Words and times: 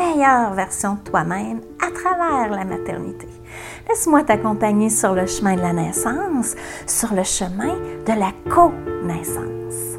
meilleure 0.00 0.54
version 0.54 0.94
de 0.94 1.00
toi-même 1.00 1.60
à 1.78 1.90
travers 1.90 2.48
la 2.48 2.64
maternité. 2.64 3.28
Laisse-moi 3.86 4.24
t'accompagner 4.24 4.88
sur 4.88 5.14
le 5.14 5.26
chemin 5.26 5.56
de 5.56 5.60
la 5.60 5.74
naissance, 5.74 6.56
sur 6.86 7.12
le 7.12 7.22
chemin 7.22 7.74
de 8.08 8.18
la 8.18 8.32
co-naissance. 8.50 9.98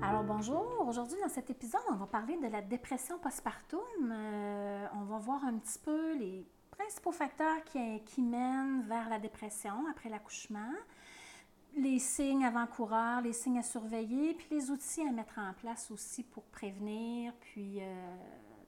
Alors 0.00 0.22
bonjour, 0.22 0.64
aujourd'hui 0.88 1.18
dans 1.20 1.28
cet 1.28 1.50
épisode, 1.50 1.80
on 1.90 1.96
va 1.96 2.06
parler 2.06 2.36
de 2.36 2.46
la 2.46 2.62
dépression 2.62 3.18
postpartum. 3.18 3.80
Euh, 4.12 4.86
on 4.94 5.04
va 5.12 5.18
voir 5.18 5.40
un 5.44 5.54
petit 5.54 5.80
peu 5.84 6.16
les 6.16 6.46
principaux 6.70 7.10
facteurs 7.10 7.64
qui, 7.64 8.00
qui 8.04 8.22
mènent 8.22 8.84
vers 8.88 9.08
la 9.10 9.18
dépression 9.18 9.72
après 9.90 10.08
l'accouchement 10.08 10.72
les 11.82 11.98
signes 11.98 12.44
avant-coureurs, 12.44 13.20
les 13.22 13.32
signes 13.32 13.58
à 13.58 13.62
surveiller, 13.62 14.34
puis 14.34 14.46
les 14.50 14.70
outils 14.70 15.02
à 15.02 15.12
mettre 15.12 15.38
en 15.38 15.52
place 15.54 15.90
aussi 15.90 16.22
pour 16.22 16.44
prévenir, 16.44 17.32
puis 17.40 17.80
euh, 17.80 18.16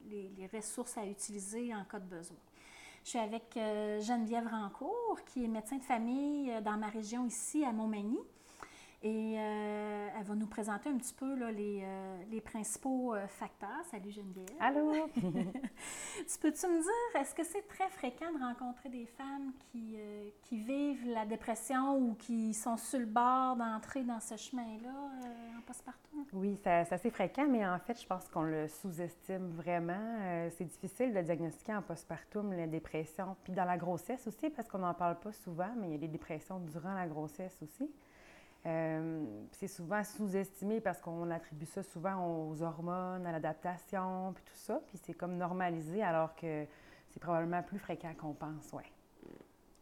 les, 0.09 0.49
ressources 0.53 0.97
à 0.97 1.07
utiliser 1.07 1.75
en 1.75 1.85
cas 1.85 1.99
de 1.99 2.07
besoin. 2.07 2.37
Je 3.05 3.11
suis 3.11 3.19
avec 3.19 3.57
euh, 3.57 4.01
Geneviève 4.01 4.47
Rancourt, 4.47 5.21
qui 5.27 5.45
est 5.45 5.49
médecin 5.49 5.79
de 5.79 5.83
famille 5.83 6.51
euh, 6.51 6.61
dans 6.61 6.77
ma 6.77 6.89
région 6.89 7.27
ici, 7.27 7.65
à 7.65 7.73
Montmagny. 7.73 8.19
Et 9.03 9.37
euh, 9.39 10.09
elle 10.19 10.25
va 10.27 10.35
nous 10.35 10.47
présenter 10.47 10.91
un 10.91 10.99
petit 10.99 11.15
peu 11.15 11.35
là, 11.35 11.51
les, 11.51 11.81
euh, 11.83 12.23
les, 12.31 12.43
principaux 12.43 13.15
euh, 13.15 13.27
facteurs. 13.29 13.83
Salut 13.91 14.11
Geneviève. 14.11 14.47
Allô? 14.61 14.93
tu 15.15 16.39
peux-tu 16.39 16.67
me 16.67 16.83
dire, 16.83 17.21
est-ce 17.21 17.35
que 17.35 17.43
c'est 17.43 17.67
très 17.67 17.89
fréquent 17.89 18.31
de 18.31 18.39
rencontrer 18.39 18.91
des 18.91 19.07
femmes 19.07 19.53
qui, 19.59 19.97
qui, 20.43 20.59
vivent 20.59 21.09
la 21.09 21.25
dépression 21.25 21.97
ou 21.97 22.15
qui 22.15 22.53
sont 22.53 22.77
sur 22.77 22.99
le 22.99 23.07
bord 23.07 23.57
d'entrer 23.57 24.03
dans 24.03 24.21
ce 24.21 24.37
chemin-là 24.37 24.93
en 25.57 25.63
postpartum? 25.63 26.27
Oui, 26.35 26.59
c'est 26.63 26.93
assez 26.93 27.11
fréquent, 27.11 27.47
mais 27.49 27.67
en 27.67 27.79
fait, 27.79 27.99
je 27.99 28.07
pense 28.07 28.29
qu'on 28.29 28.43
le 28.43 28.69
sous-estime 28.69 29.49
vraiment. 29.53 30.51
C'est 30.59 30.67
difficile 30.67 31.15
de 31.15 31.23
diagnostiquer 31.23 31.75
en 31.75 31.81
postpartum 31.81 32.53
la 32.53 32.67
dépression. 32.67 33.35
Puis 33.45 33.55
dans 33.55 33.65
la 33.65 33.79
grossesse 33.79 34.27
aussi, 34.27 34.51
parce 34.51 34.69
qu'on 34.69 34.81
n'en 34.81 34.93
parle 34.93 35.19
pas 35.21 35.33
souvent, 35.33 35.71
mais 35.79 35.87
il 35.87 35.93
y 35.93 35.97
a 35.97 35.99
des 35.99 36.09
dépressions 36.09 36.59
durant 36.61 36.93
la 36.93 37.07
grossesse 37.07 37.59
aussi. 37.63 37.91
Euh, 38.67 39.25
c'est 39.53 39.69
souvent 39.69 40.05
sous-estimé 40.05 40.81
parce 40.81 41.01
qu'on 41.01 41.31
attribue 41.31 41.65
ça 41.65 41.83
souvent 41.83 42.27
aux 42.27 42.61
hormones, 42.63 43.27
à 43.27 43.33
l'adaptation, 43.33 44.33
puis 44.35 44.45
tout 44.45 44.57
ça. 44.57 44.81
Puis 44.87 44.99
c'est 45.03 45.15
comme 45.15 45.37
normalisé 45.37 46.03
alors 46.03 46.35
que 46.35 46.67
c'est 47.11 47.21
probablement 47.21 47.63
plus 47.63 47.79
fréquent 47.79 48.13
qu'on 48.19 48.35
pense, 48.35 48.73
ouais. 48.73 48.91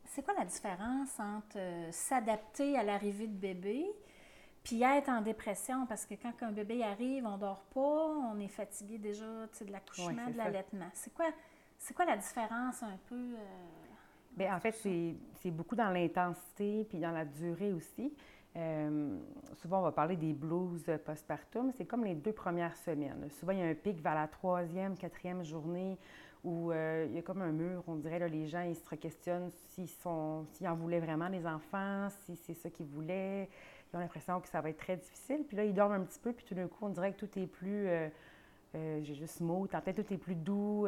C'est 0.05 0.23
quoi 0.25 0.35
la 0.35 0.45
différence 0.45 1.19
entre 1.19 1.59
euh, 1.59 1.89
s'adapter 1.93 2.79
à 2.79 2.83
l'arrivée 2.83 3.27
de 3.27 3.37
bébé 3.37 3.87
puis 4.63 4.83
être 4.83 5.09
en 5.09 5.21
dépression? 5.21 5.87
Parce 5.87 6.07
que 6.07 6.15
quand 6.15 6.33
un 6.43 6.53
bébé 6.53 6.83
arrive, 6.83 7.27
on 7.27 7.37
dort 7.37 7.65
pas, 7.75 7.81
on 7.81 8.39
est 8.39 8.49
fatigué 8.49 8.99
déjà 8.99 9.25
de 9.25 9.73
l'accouchement, 9.73 10.27
ouais, 10.27 10.33
de 10.33 10.39
l'allaitement. 10.39 10.89
C'est 10.95 11.13
quoi, 11.13 11.27
c'est 11.79 11.95
quoi 11.95 12.05
la 12.05 12.17
différence 12.17 12.83
un 12.83 12.97
peu? 13.09 13.17
Euh, 13.17 13.47
Bien, 14.33 14.57
en 14.57 14.61
fait, 14.61 14.73
c'est 14.73 15.51
beaucoup 15.51 15.75
dans 15.75 15.91
l'intensité 15.91 16.87
puis 16.89 16.99
dans 16.99 17.11
la 17.11 17.25
durée 17.25 17.73
aussi. 17.73 18.15
Euh, 18.59 19.17
souvent, 19.55 19.79
on 19.79 19.83
va 19.83 19.93
parler 19.93 20.17
des 20.17 20.33
blues 20.33 20.85
postpartum. 21.05 21.71
C'est 21.77 21.85
comme 21.85 22.05
les 22.05 22.15
deux 22.15 22.33
premières 22.33 22.77
semaines. 22.77 23.29
Souvent, 23.39 23.53
il 23.53 23.59
y 23.61 23.63
a 23.63 23.67
un 23.67 23.75
pic 23.75 24.01
vers 24.03 24.15
la 24.15 24.27
troisième, 24.27 24.97
quatrième 24.97 25.45
journée 25.45 25.97
où 26.45 26.71
euh, 26.71 27.07
il 27.09 27.15
y 27.15 27.19
a 27.19 27.23
comme 27.23 27.43
un 27.43 27.53
mur. 27.53 27.83
On 27.87 27.97
dirait, 27.97 28.19
là, 28.19 28.27
les 28.27 28.47
gens, 28.47 28.63
ils 28.63 28.75
se 28.75 28.95
questionnent 28.97 29.51
s'ils, 29.69 29.89
en 30.07 30.75
voulaient 30.75 31.01
vraiment 31.01 31.31
des 31.31 31.47
enfants, 31.47 32.09
si 32.25 32.37
c'est 32.37 32.55
ça 32.55 32.71
qu'ils 32.71 32.87
voulaient. 32.87 33.49
Ils 33.93 33.97
ont 33.97 34.01
l'impression 34.01 34.41
que 34.41 34.49
ça 34.49 34.61
va 34.61 34.71
être 34.71 34.79
très 34.79 34.97
difficile. 34.97 35.45
Puis 35.47 35.57
là, 35.57 35.65
ils 35.65 35.75
dorment 35.75 35.93
un 35.93 36.01
petit 36.01 36.19
peu, 36.19 36.33
puis 36.33 36.45
tout 36.45 36.55
d'un 36.55 36.67
coup, 36.67 36.87
on 36.87 36.91
dirait 36.91 37.13
que 37.13 37.25
tout 37.25 37.39
est 37.39 37.47
plus... 37.47 37.89
Euh, 37.89 38.09
j'ai 38.75 39.15
juste 39.15 39.41
en 39.41 39.81
fait, 39.81 39.95
tout 39.95 40.13
est 40.13 40.19
plus 40.19 40.35
doux, 40.35 40.87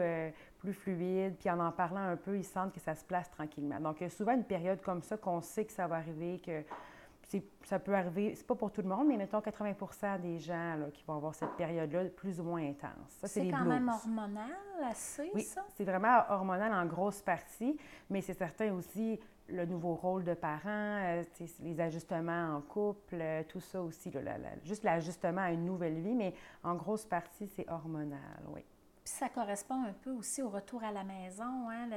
plus 0.58 0.74
fluide, 0.74 1.36
puis 1.38 1.48
en 1.48 1.58
en 1.58 1.72
parlant 1.72 2.02
un 2.02 2.16
peu, 2.16 2.36
ils 2.36 2.44
sentent 2.44 2.74
que 2.74 2.78
ça 2.78 2.94
se 2.94 3.02
place 3.02 3.30
tranquillement. 3.30 3.80
Donc, 3.80 4.00
il 4.00 4.04
y 4.04 4.06
a 4.06 4.10
souvent 4.10 4.32
une 4.32 4.44
période 4.44 4.82
comme 4.82 5.02
ça 5.02 5.16
qu'on 5.16 5.40
sait 5.40 5.64
que 5.64 5.72
ça 5.72 5.86
va 5.86 5.96
arriver, 5.96 6.40
que 6.44 6.62
ça 7.64 7.78
peut 7.78 7.94
arriver, 7.94 8.34
c'est 8.34 8.46
pas 8.46 8.54
pour 8.54 8.72
tout 8.72 8.82
le 8.82 8.88
monde, 8.88 9.06
mais 9.06 9.16
mettons 9.16 9.40
80 9.40 10.18
des 10.18 10.38
gens 10.38 10.76
là, 10.76 10.86
qui 10.92 11.04
vont 11.04 11.14
avoir 11.14 11.34
cette 11.34 11.52
période-là 11.56 12.04
plus 12.06 12.40
ou 12.40 12.44
moins 12.44 12.62
intense. 12.62 13.10
Ça, 13.20 13.28
c'est 13.28 13.48
quand 13.48 13.60
blues. 13.60 13.68
même 13.68 13.88
hormonal, 13.88 14.50
assez, 14.84 15.30
oui, 15.34 15.42
ça? 15.42 15.64
c'est 15.74 15.84
vraiment 15.84 16.24
hormonal 16.28 16.72
en 16.72 16.86
grosse 16.86 17.22
partie, 17.22 17.78
mais 18.08 18.20
c'est 18.20 18.34
certain 18.34 18.72
aussi 18.72 19.20
le 19.48 19.66
nouveau 19.66 19.94
rôle 19.94 20.24
de 20.24 20.34
parent, 20.34 20.60
euh, 20.66 21.22
les 21.60 21.80
ajustements 21.80 22.56
en 22.56 22.60
couple, 22.60 23.16
euh, 23.20 23.42
tout 23.48 23.60
ça 23.60 23.82
aussi, 23.82 24.10
là, 24.10 24.22
la, 24.22 24.38
la, 24.38 24.50
juste 24.64 24.84
l'ajustement 24.84 25.42
à 25.42 25.50
une 25.50 25.64
nouvelle 25.64 26.00
vie, 26.00 26.14
mais 26.14 26.34
en 26.62 26.74
grosse 26.74 27.04
partie, 27.04 27.46
c'est 27.48 27.68
hormonal, 27.68 28.18
oui. 28.48 28.64
Puis 29.04 29.14
ça 29.14 29.28
correspond 29.28 29.82
un 29.84 29.92
peu 29.92 30.10
aussi 30.10 30.42
au 30.42 30.50
retour 30.50 30.84
à 30.84 30.92
la 30.92 31.04
maison, 31.04 31.68
hein, 31.70 31.88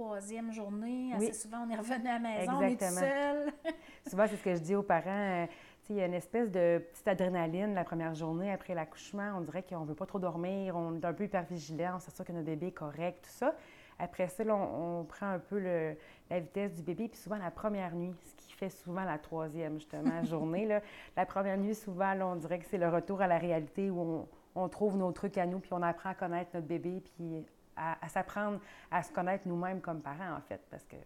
troisième 0.00 0.52
journée. 0.52 1.12
Assez 1.14 1.26
oui. 1.26 1.34
souvent, 1.34 1.66
on 1.66 1.70
est 1.70 1.76
revenu 1.76 2.08
à 2.08 2.12
la 2.14 2.18
maison, 2.18 2.62
Exactement. 2.62 3.00
on 3.00 3.04
est 3.04 3.10
seul. 3.10 3.52
souvent, 4.08 4.26
c'est 4.28 4.36
ce 4.36 4.42
que 4.42 4.54
je 4.54 4.60
dis 4.60 4.74
aux 4.74 4.82
parents. 4.82 5.10
Euh, 5.10 5.46
il 5.90 5.96
y 5.96 6.02
a 6.02 6.06
une 6.06 6.14
espèce 6.14 6.52
de 6.52 6.78
petite 6.92 7.08
adrénaline 7.08 7.74
la 7.74 7.82
première 7.82 8.14
journée 8.14 8.52
après 8.52 8.74
l'accouchement. 8.74 9.32
On 9.36 9.40
dirait 9.40 9.64
qu'on 9.64 9.80
ne 9.80 9.86
veut 9.86 9.96
pas 9.96 10.06
trop 10.06 10.20
dormir, 10.20 10.76
on 10.76 10.94
est 10.94 11.04
un 11.04 11.12
peu 11.12 11.24
hyper 11.24 11.44
vigilant, 11.50 11.94
on 11.96 11.98
s'assure 11.98 12.24
que 12.24 12.30
notre 12.30 12.46
bébé 12.46 12.68
est 12.68 12.72
correct, 12.72 13.24
tout 13.24 13.30
ça. 13.30 13.56
Après 13.98 14.28
ça, 14.28 14.44
là, 14.44 14.54
on, 14.54 15.00
on, 15.00 15.04
prend 15.04 15.26
un 15.26 15.40
peu 15.40 15.58
le, 15.58 15.96
la 16.30 16.38
vitesse 16.38 16.74
du 16.74 16.82
bébé, 16.82 17.08
puis 17.08 17.18
souvent 17.18 17.38
la 17.38 17.50
première 17.50 17.96
nuit, 17.96 18.14
ce 18.22 18.36
qui 18.36 18.52
fait 18.52 18.70
souvent 18.70 19.02
la 19.02 19.18
troisième, 19.18 19.74
justement, 19.80 20.22
journée. 20.24 20.64
Là. 20.64 20.80
La 21.16 21.26
première 21.26 21.58
nuit, 21.58 21.74
souvent, 21.74 22.14
là, 22.14 22.24
on 22.24 22.36
dirait 22.36 22.60
que 22.60 22.66
c'est 22.66 22.78
le 22.78 22.88
retour 22.88 23.20
à 23.20 23.26
la 23.26 23.38
réalité 23.38 23.90
où 23.90 24.00
on, 24.00 24.28
on 24.54 24.68
trouve 24.68 24.96
nos 24.96 25.10
trucs 25.10 25.38
à 25.38 25.46
nous, 25.46 25.58
puis 25.58 25.72
on 25.72 25.82
apprend 25.82 26.10
à 26.10 26.14
connaître 26.14 26.50
notre 26.54 26.68
bébé, 26.68 27.02
puis 27.04 27.44
à, 27.76 28.04
à 28.04 28.08
s'apprendre 28.08 28.60
à 28.90 29.02
se 29.02 29.12
connaître 29.12 29.46
nous-mêmes 29.46 29.80
comme 29.80 30.00
parents, 30.02 30.36
en 30.36 30.40
fait, 30.40 30.60
parce 30.70 30.84
que 30.84 30.96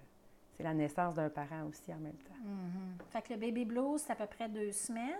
c'est 0.57 0.63
la 0.63 0.75
naissance 0.75 1.15
d'un 1.15 1.29
parent 1.29 1.65
aussi 1.69 1.93
en 1.93 1.99
même 1.99 2.13
temps. 2.13 2.35
Mm-hmm. 2.45 3.11
Fait 3.11 3.23
que 3.23 3.33
le 3.33 3.41
baby 3.41 3.65
blues, 3.65 4.01
c'est 4.01 4.13
à 4.13 4.17
peu 4.17 4.27
près 4.27 4.49
deux 4.49 4.73
semaines. 4.73 5.15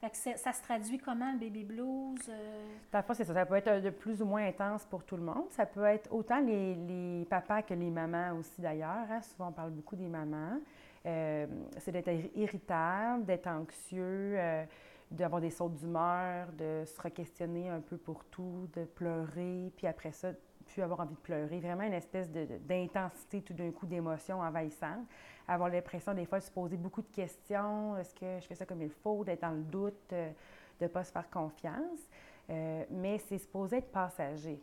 Fait 0.00 0.10
que 0.10 0.16
ça 0.16 0.52
se 0.52 0.62
traduit 0.62 0.98
comment, 0.98 1.32
le 1.32 1.38
baby 1.38 1.62
blues? 1.62 2.18
Euh... 2.28 2.66
C'est 3.14 3.24
ça. 3.24 3.34
Ça 3.34 3.46
peut 3.46 3.54
être 3.54 3.80
de 3.80 3.90
plus 3.90 4.20
ou 4.20 4.26
moins 4.26 4.44
intense 4.46 4.84
pour 4.84 5.04
tout 5.04 5.16
le 5.16 5.22
monde. 5.22 5.46
Ça 5.50 5.64
peut 5.64 5.84
être 5.84 6.12
autant 6.12 6.40
les, 6.40 6.74
les 6.74 7.24
papas 7.26 7.62
que 7.62 7.72
les 7.72 7.88
mamans 7.88 8.32
aussi, 8.36 8.60
d'ailleurs. 8.60 9.06
Hein? 9.08 9.22
Souvent, 9.22 9.48
on 9.48 9.52
parle 9.52 9.70
beaucoup 9.70 9.94
des 9.94 10.08
mamans. 10.08 10.58
Euh, 11.06 11.46
c'est 11.78 11.92
d'être 11.92 12.10
irritable, 12.34 13.24
d'être 13.24 13.46
anxieux, 13.46 14.34
euh, 14.36 14.64
d'avoir 15.10 15.40
des 15.40 15.50
sautes 15.50 15.74
d'humeur, 15.74 16.48
de 16.52 16.84
se 16.84 17.00
re-questionner 17.00 17.68
un 17.68 17.80
peu 17.80 17.96
pour 17.96 18.24
tout, 18.24 18.68
de 18.74 18.84
pleurer, 18.84 19.72
puis 19.76 19.86
après 19.86 20.12
ça, 20.12 20.32
puis 20.66 20.82
avoir 20.82 21.00
envie 21.00 21.14
de 21.14 21.20
pleurer. 21.20 21.60
Vraiment 21.60 21.84
une 21.84 21.92
espèce 21.94 22.30
d'intensité 22.30 23.42
tout 23.42 23.54
d'un 23.54 23.70
coup 23.70 23.86
d'émotion 23.86 24.40
envahissante. 24.40 25.06
Avoir 25.48 25.68
l'impression 25.68 26.14
des 26.14 26.24
fois 26.24 26.38
de 26.38 26.44
se 26.44 26.50
poser 26.50 26.76
beaucoup 26.76 27.02
de 27.02 27.10
questions. 27.12 27.96
Est-ce 27.96 28.14
que 28.14 28.40
je 28.40 28.46
fais 28.46 28.54
ça 28.54 28.66
comme 28.66 28.82
il 28.82 28.90
faut? 28.90 29.24
D'être 29.24 29.42
dans 29.42 29.50
le 29.50 29.62
doute, 29.62 30.12
euh, 30.12 30.30
de 30.78 30.84
ne 30.84 30.88
pas 30.88 31.04
se 31.04 31.12
faire 31.12 31.28
confiance. 31.30 32.08
Euh, 32.50 32.84
mais 32.90 33.18
c'est 33.18 33.38
supposé 33.38 33.78
être 33.78 33.90
passager. 33.90 34.62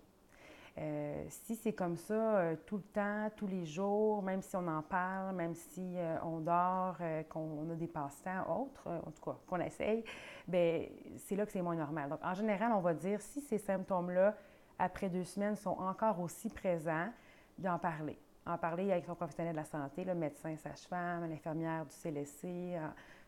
Euh, 0.77 1.25
si 1.29 1.55
c'est 1.55 1.73
comme 1.73 1.97
ça 1.97 2.13
euh, 2.13 2.55
tout 2.65 2.77
le 2.77 2.83
temps, 2.83 3.29
tous 3.35 3.47
les 3.47 3.65
jours, 3.65 4.21
même 4.21 4.41
si 4.41 4.55
on 4.55 4.67
en 4.67 4.81
parle, 4.81 5.35
même 5.35 5.53
si 5.53 5.95
on 6.23 6.39
dort, 6.39 6.97
qu'on 7.29 7.69
a 7.69 7.75
des 7.75 7.87
passe-temps 7.87 8.61
autres, 8.61 8.87
en 8.87 9.11
tout 9.11 9.23
cas, 9.23 9.37
qu'on 9.47 9.59
essaye, 9.59 10.03
bien, 10.47 10.85
c'est 11.17 11.35
là 11.35 11.45
que 11.45 11.51
c'est 11.51 11.61
moins 11.61 11.75
normal. 11.75 12.09
Donc, 12.09 12.19
en 12.23 12.33
général, 12.33 12.71
on 12.73 12.79
va 12.79 12.93
dire, 12.93 13.19
si 13.21 13.41
ces 13.41 13.57
symptômes-là, 13.57 14.35
après 14.79 15.09
deux 15.09 15.25
semaines, 15.25 15.55
sont 15.55 15.77
encore 15.77 16.19
aussi 16.19 16.49
présents, 16.49 17.09
d'en 17.57 17.77
parler. 17.77 18.17
En 18.45 18.57
parler 18.57 18.91
avec 18.91 19.05
son 19.05 19.15
professionnel 19.15 19.53
de 19.53 19.57
la 19.57 19.65
santé, 19.65 20.05
le 20.05 20.15
médecin, 20.15 20.55
sage-femme, 20.57 21.29
l'infirmière 21.29 21.85
du 21.85 21.93
CLSC, 21.93 22.77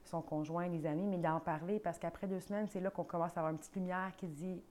son 0.06 0.22
conjoint, 0.22 0.68
les 0.68 0.86
amis, 0.86 1.06
mais 1.06 1.18
d'en 1.18 1.40
parler 1.40 1.80
parce 1.80 2.00
qu'après 2.00 2.28
deux 2.28 2.40
semaines, 2.40 2.68
c'est 2.68 2.80
là 2.80 2.90
qu'on 2.90 3.04
commence 3.04 3.32
à 3.38 3.42
avoir 3.42 3.52
une 3.52 3.60
petite 3.60 3.76
lumière 3.76 4.12
qui 4.18 4.28
dit 4.28 4.64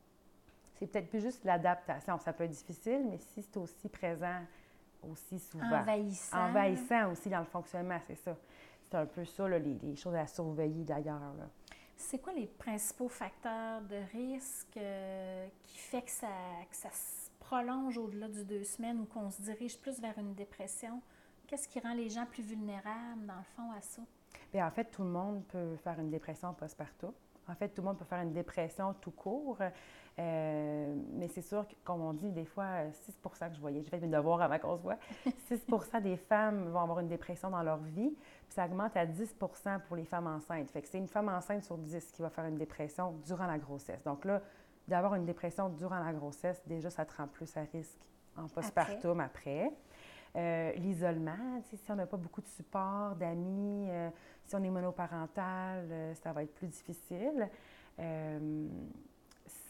c'est 0.74 0.86
peut-être 0.86 1.10
plus 1.10 1.20
juste 1.20 1.44
l'adaptation. 1.44 2.18
Ça 2.18 2.32
peut 2.32 2.44
être 2.44 2.50
difficile, 2.50 3.06
mais 3.08 3.18
si 3.18 3.42
c'est 3.42 3.58
aussi 3.58 3.88
présent 3.88 4.40
aussi 5.02 5.38
souvent. 5.38 5.66
Envahissant. 5.66 6.48
Envahissant 6.48 7.12
aussi 7.12 7.28
dans 7.28 7.40
le 7.40 7.44
fonctionnement, 7.44 7.98
c'est 8.06 8.16
ça. 8.16 8.36
C'est 8.82 8.96
un 8.96 9.06
peu 9.06 9.24
ça, 9.24 9.48
là, 9.48 9.58
les, 9.58 9.78
les, 9.82 9.94
choses 9.94 10.14
à 10.14 10.26
surveiller 10.26 10.84
d'ailleurs. 10.84 11.20
C'est 12.00 12.18
quoi 12.18 12.32
les 12.32 12.46
principaux 12.46 13.08
facteurs 13.08 13.82
de 13.82 13.96
risque 14.12 14.76
euh, 14.78 15.46
qui 15.62 15.78
fait 15.78 16.02
que 16.02 16.10
ça, 16.10 16.28
que 16.68 16.74
ça 16.74 16.90
se 16.90 17.30
prolonge 17.38 17.98
au-delà 17.98 18.26
du 18.26 18.42
deux 18.42 18.64
semaines 18.64 19.00
ou 19.00 19.04
qu'on 19.04 19.30
se 19.30 19.42
dirige 19.42 19.78
plus 19.78 20.00
vers 20.00 20.18
une 20.18 20.34
dépression? 20.34 21.02
Qu'est-ce 21.46 21.68
qui 21.68 21.78
rend 21.78 21.92
les 21.92 22.08
gens 22.08 22.24
plus 22.24 22.42
vulnérables, 22.42 23.26
dans 23.26 23.36
le 23.36 23.44
fond, 23.54 23.70
à 23.76 23.80
ça? 23.82 24.02
Bien, 24.50 24.66
en 24.66 24.70
fait, 24.70 24.86
tout 24.86 25.02
le 25.02 25.10
monde 25.10 25.44
peut 25.48 25.76
faire 25.76 26.00
une 26.00 26.10
dépression 26.10 26.54
postpartum. 26.54 27.12
En 27.46 27.54
fait, 27.54 27.68
tout 27.68 27.82
le 27.82 27.88
monde 27.88 27.98
peut 27.98 28.04
faire 28.04 28.22
une 28.22 28.32
dépression 28.32 28.94
tout 28.94 29.10
court. 29.10 29.58
Euh, 30.18 30.94
mais 31.12 31.28
c'est 31.28 31.42
sûr 31.42 31.66
que, 31.68 31.74
comme 31.84 32.00
on 32.00 32.14
dit, 32.14 32.30
des 32.30 32.44
fois, 32.44 32.90
6 32.92 33.16
que 33.22 33.54
je 33.54 33.60
voyais, 33.60 33.82
j'ai 33.82 33.90
fait 33.90 34.00
mes 34.00 34.08
devoirs 34.08 34.40
avant 34.40 34.58
qu'on 34.58 34.76
se 34.76 34.82
voit, 34.82 34.98
6 35.48 35.60
des 36.02 36.16
femmes 36.16 36.70
vont 36.70 36.80
avoir 36.80 37.00
une 37.00 37.08
dépression 37.08 37.50
dans 37.50 37.62
leur 37.62 37.78
vie, 37.78 38.14
ça 38.50 38.66
augmente 38.66 38.96
à 38.96 39.06
10 39.06 39.36
pour 39.86 39.96
les 39.96 40.04
femmes 40.04 40.26
enceintes. 40.26 40.68
C'est 40.72 40.98
une 40.98 41.08
femme 41.08 41.28
enceinte 41.28 41.64
sur 41.64 41.78
10 41.78 42.12
qui 42.12 42.22
va 42.22 42.30
faire 42.30 42.46
une 42.46 42.58
dépression 42.58 43.12
durant 43.24 43.46
la 43.46 43.58
grossesse. 43.58 44.02
Donc 44.04 44.24
là, 44.24 44.42
d'avoir 44.88 45.14
une 45.14 45.24
dépression 45.24 45.68
durant 45.68 45.98
la 45.98 46.12
grossesse, 46.12 46.60
déjà, 46.66 46.90
ça 46.90 47.04
te 47.04 47.16
rend 47.16 47.28
plus 47.28 47.56
à 47.56 47.62
risque 47.72 48.00
en 48.36 48.48
postpartum 48.48 49.20
après. 49.20 49.72
Euh, 50.36 50.72
l'isolement, 50.74 51.60
si 51.64 51.90
on 51.90 51.96
n'a 51.96 52.06
pas 52.06 52.16
beaucoup 52.16 52.40
de 52.40 52.48
support, 52.48 53.16
d'amis, 53.16 53.88
euh, 53.88 54.10
si 54.44 54.54
on 54.54 54.62
est 54.62 54.70
monoparental, 54.70 56.14
ça 56.22 56.32
va 56.32 56.42
être 56.42 56.54
plus 56.54 56.68
difficile. 56.68 57.48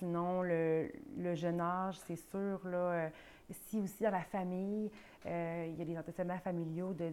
Sinon, 0.00 0.42
le, 0.42 0.90
jeune 1.34 1.60
âge, 1.60 1.98
c'est 2.06 2.16
sûr, 2.16 2.66
là, 2.66 2.78
euh, 2.78 3.08
si 3.52 3.80
aussi 3.80 4.02
dans 4.02 4.10
la 4.10 4.22
famille, 4.22 4.90
euh, 5.26 5.66
il 5.68 5.78
y 5.78 5.82
a 5.82 5.84
des 5.84 5.98
antécédents 5.98 6.38
familiaux 6.38 6.94
de, 6.94 7.12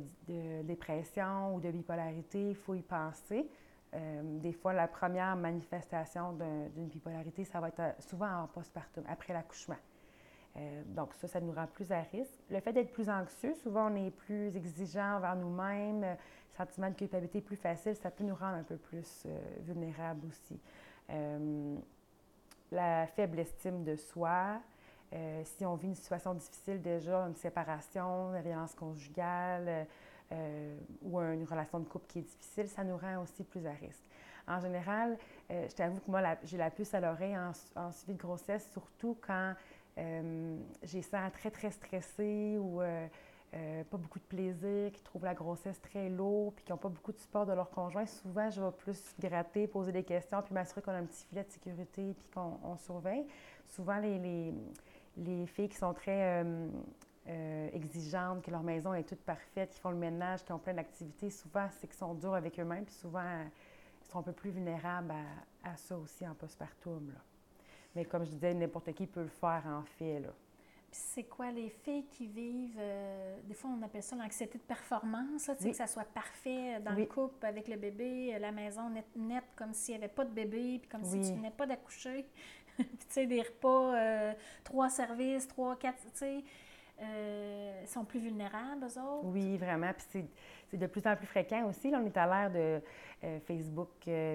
dépression 0.63 1.56
ou 1.56 1.60
de 1.60 1.72
bipolarité, 1.72 2.50
il 2.50 2.56
faut 2.56 2.75
y 2.75 2.81
penser. 2.81 3.48
Euh, 3.94 4.22
des 4.39 4.51
fois, 4.51 4.74
la 4.74 4.88
première 4.88 5.36
manifestation 5.36 6.34
d'une 6.75 6.88
bipolarité, 6.88 7.44
ça 7.45 7.60
va 7.60 7.69
être 7.69 8.01
souvent 8.01 8.44
en 8.44 8.48
postpartum, 8.48 9.04
après 9.07 9.34
l'accouchement. 9.34 9.78
donc 10.88 11.13
ça, 11.13 11.28
ça 11.28 11.39
nous 11.39 11.54
rend 11.54 11.68
plus 11.68 11.92
à 11.92 12.01
risque. 12.01 12.39
Le 12.50 12.60
fait 12.60 12.74
d'être 12.74 12.92
plus 12.92 13.10
anxieux, 13.10 13.54
souvent 13.56 13.92
on 13.92 13.95
est 13.95 14.12
plus 14.12 14.56
exigeant 14.56 15.18
envers 15.18 15.36
nous-mêmes, 15.36 16.18
sentiment 16.57 16.89
de 16.89 16.95
culpabilité 16.95 17.42
plus 17.42 17.56
facile, 17.56 17.95
ça 17.95 18.10
peut 18.10 18.24
nous 18.24 18.36
rendre 18.36 18.57
un 18.57 18.63
peu 18.63 18.78
plus 18.78 19.28
vulnérables 19.66 20.25
aussi 20.28 20.60
la 22.72 23.07
faible 23.07 23.39
estime 23.39 23.84
de 23.84 23.95
soi, 23.95 24.60
euh, 25.13 25.42
si 25.45 25.65
on 25.65 25.75
vit 25.75 25.88
une 25.88 25.95
situation 25.95 26.33
difficile 26.33 26.81
déjà, 26.81 27.19
une 27.21 27.36
séparation, 27.36 28.36
une 28.36 28.42
violence 28.42 28.74
conjugale 28.74 29.88
euh, 30.31 30.77
ou 31.01 31.19
une 31.19 31.45
relation 31.45 31.80
de 31.80 31.86
couple 31.86 32.07
qui 32.07 32.19
est 32.19 32.24
difficile, 32.24 32.68
ça 32.68 32.83
nous 32.83 32.98
rend 32.98 33.21
aussi 33.21 33.44
plus 33.44 33.65
à 33.65 33.71
risque. 33.71 34.04
En 34.48 34.59
général, 34.59 35.18
euh, 35.51 35.68
je 35.69 35.75
t'avoue 35.75 36.00
que 36.00 36.12
moi, 36.12 36.21
j'ai 36.44 36.57
la 36.57 36.69
puce 36.69 36.94
à 36.94 37.00
l'oreille 37.00 37.38
en, 37.38 37.92
suivi 37.92 38.13
de 38.13 38.19
grossesse, 38.19 38.69
surtout 38.71 39.18
quand 39.25 39.54
j'ai 40.83 41.01
sens 41.01 41.31
très, 41.33 41.50
très 41.50 41.71
stressée 41.71 42.56
ou 42.60 42.81
euh, 43.53 43.83
pas 43.86 43.98
beaucoup 43.98 44.19
de 44.19 44.25
plaisir, 44.25 44.92
qui 44.92 45.01
trouvent 45.03 45.24
la 45.24 45.33
grossesse 45.33 45.80
très 45.81 46.10
lourde, 46.10 46.53
puis 46.56 46.65
qui 46.65 46.71
n'ont 46.71 46.77
pas 46.77 46.89
beaucoup 46.89 47.13
de 47.13 47.18
support 47.18 47.45
de 47.45 47.53
leur 47.53 47.69
conjoint, 47.69 48.06
souvent, 48.06 48.50
je 48.50 48.62
vais 48.62 48.71
plus 48.71 49.01
gratter, 49.19 49.68
poser 49.68 49.94
des 49.94 50.03
questions, 50.03 50.42
puis 50.42 50.53
m'assurer 50.53 50.81
qu'on 50.81 50.92
a 50.92 50.98
un 50.98 51.06
petit 51.06 51.25
filet 51.25 51.44
de 51.44 51.51
sécurité, 51.51 52.13
puis 52.13 52.27
qu'on 52.33 52.77
surveille. 52.77 53.25
Souvent, 53.69 54.00
les, 54.00 54.53
filles 55.48 55.69
qui 55.69 55.78
sont 55.78 55.94
très 55.94 56.44
euh, 56.44 56.69
euh, 57.28 57.69
exigeantes, 57.74 58.42
que 58.44 58.52
leur 58.52 58.64
maison 58.64 58.94
est 58.94 59.04
toute 59.04 59.22
parfaite, 59.22 59.72
qui 59.72 59.80
font 59.80 59.92
le 59.92 59.98
ménage, 59.98 60.44
qui 60.44 60.52
ont 60.52 60.60
plein 60.60 60.74
d'activités, 60.74 61.30
souvent, 61.30 61.68
c'est 61.80 61.88
qu'ils 61.88 61.98
sont 61.98 62.14
durs 62.14 62.34
avec 62.34 62.60
eux-mêmes, 62.60 62.86
puis 62.86 62.96
souvent, 62.96 63.44
ils 64.02 64.12
sont 64.12 64.19
un 64.19 64.24
peu 64.24 64.34
plus 64.34 64.52
vulnérables 64.52 65.12
à, 65.12 65.72
à 65.72 65.75
ça 65.75 65.98
aussi 65.98 66.28
en 66.28 66.34
postpartum. 66.34 67.12
Là. 67.12 67.19
Mais 67.96 68.06
comme 68.06 68.25
je 68.25 68.31
disais, 68.31 68.54
n'importe 68.54 68.94
qui 68.94 69.08
peut 69.08 69.24
le 69.24 69.28
faire 69.30 69.64
en 69.66 69.84
fait. 69.84 70.19
Là 70.19 70.30
c'est 70.92 71.24
quoi 71.24 71.52
les 71.52 71.70
filles 71.70 72.06
qui 72.10 72.28
vivent, 72.28 72.78
euh, 72.80 73.38
des 73.44 73.54
fois 73.54 73.70
on 73.70 73.81
appelle 73.84 74.04
ça 74.04 74.16
l'anxiété 74.16 74.58
de 74.58 74.63
performance, 74.63 75.50
que 75.62 75.74
ça 75.74 75.88
soit 75.88 76.06
parfait 76.06 76.80
dans 76.80 76.94
le 76.94 77.06
couple 77.06 77.46
avec 77.46 77.68
le 77.68 77.75
bébé, 77.75 78.38
la 78.40 78.52
maison 78.52 78.90
nette, 78.90 79.16
net 79.16 79.44
comme 79.56 79.74
s'il 79.74 79.96
n'y 79.96 80.04
avait 80.04 80.13
pas 80.13 80.25
de 80.25 80.31
bébé, 80.31 80.80
puis 80.80 80.90
comme 80.90 81.04
si 81.04 81.20
tu 81.22 81.34
venais 81.34 81.52
pas 81.52 81.66
d'accoucher. 81.66 82.25
Puis 82.77 82.88
tu 83.00 83.06
sais, 83.09 83.25
des 83.25 83.41
repas, 83.41 83.95
euh, 83.95 84.33
trois 84.63 84.89
services, 84.89 85.47
trois, 85.47 85.75
quatre, 85.75 86.01
tu 86.03 86.09
sais. 86.13 86.44
Euh, 87.00 87.85
sont 87.85 88.06
plus 88.06 88.19
vulnérables, 88.19 88.83
eux 88.83 89.00
autres? 89.00 89.25
Oui, 89.25 89.56
vraiment. 89.57 89.91
Puis 89.94 90.25
c'est 90.69 90.77
de 90.77 90.88
plus 90.88 91.06
en 91.06 91.15
plus 91.15 91.27
fréquent 91.27 91.69
aussi. 91.69 91.91
Là, 91.91 92.00
on 92.01 92.06
est 92.07 92.18
à 92.18 92.25
l'ère 92.25 92.51
de 92.51 92.81
euh, 93.24 93.39
Facebook, 93.41 93.89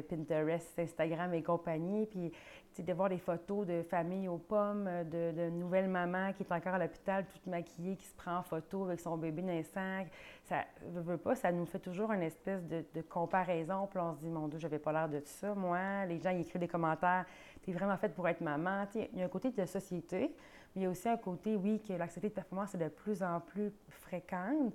Pinterest, 0.08 0.78
Instagram 0.78 1.34
et 1.34 1.42
compagnie. 1.42 2.06
Puis 2.06 2.32
de 2.80 2.92
voir 2.94 3.10
des 3.10 3.19
photos 3.19 3.66
de 3.66 3.82
familles 3.82 4.28
aux 4.28 4.38
pommes, 4.38 4.88
de, 5.10 5.32
de 5.32 5.50
nouvelles 5.50 5.88
mamans 5.88 6.32
qui 6.32 6.42
est 6.42 6.52
encore 6.52 6.74
à 6.74 6.78
l'hôpital, 6.78 7.26
toute 7.26 7.46
maquillée, 7.46 7.96
qui 7.96 8.06
se 8.06 8.14
prend 8.14 8.38
en 8.38 8.42
photo 8.42 8.84
avec 8.84 9.00
son 9.00 9.19
bébé 9.19 9.42
naissant. 9.42 10.06
Ça 10.44 10.64
ne 10.90 11.00
veut 11.00 11.19
pas, 11.19 11.34
ça 11.34 11.52
nous 11.52 11.66
fait 11.66 11.78
toujours 11.78 12.12
une 12.12 12.22
espèce 12.22 12.64
de, 12.66 12.84
comparaison. 13.02 13.86
Puis 13.88 13.98
on 13.98 14.14
se 14.14 14.20
dit, 14.20 14.30
mon 14.30 14.48
Dieu, 14.48 14.58
je 14.58 14.66
n'avais 14.66 14.78
pas 14.78 14.92
l'air 14.92 15.08
de 15.08 15.20
ça, 15.24 15.54
moi. 15.54 16.06
Les 16.06 16.19
gens 16.19 16.30
ils 16.30 16.40
écrivent 16.40 16.60
des 16.60 16.69
commentaires, 16.69 17.26
tu 17.62 17.70
es 17.70 17.72
vraiment 17.74 17.96
faite 17.96 18.14
pour 18.14 18.26
être 18.28 18.40
maman. 18.40 18.86
il 18.94 19.18
y 19.18 19.22
a 19.22 19.26
un 19.26 19.28
côté 19.28 19.50
de 19.50 19.66
société. 19.66 20.34
Mais 20.75 20.82
il 20.82 20.84
y 20.84 20.86
a 20.86 20.90
aussi 20.90 21.08
un 21.08 21.18
côté, 21.18 21.54
oui, 21.56 21.82
que 21.86 21.92
l'anxiété 21.92 22.30
de 22.30 22.34
performance 22.34 22.75
est 22.75 22.78
de 22.78 22.88
plus 22.88 23.22
en 23.22 23.40
plus 23.40 23.72
fréquente. 23.88 24.72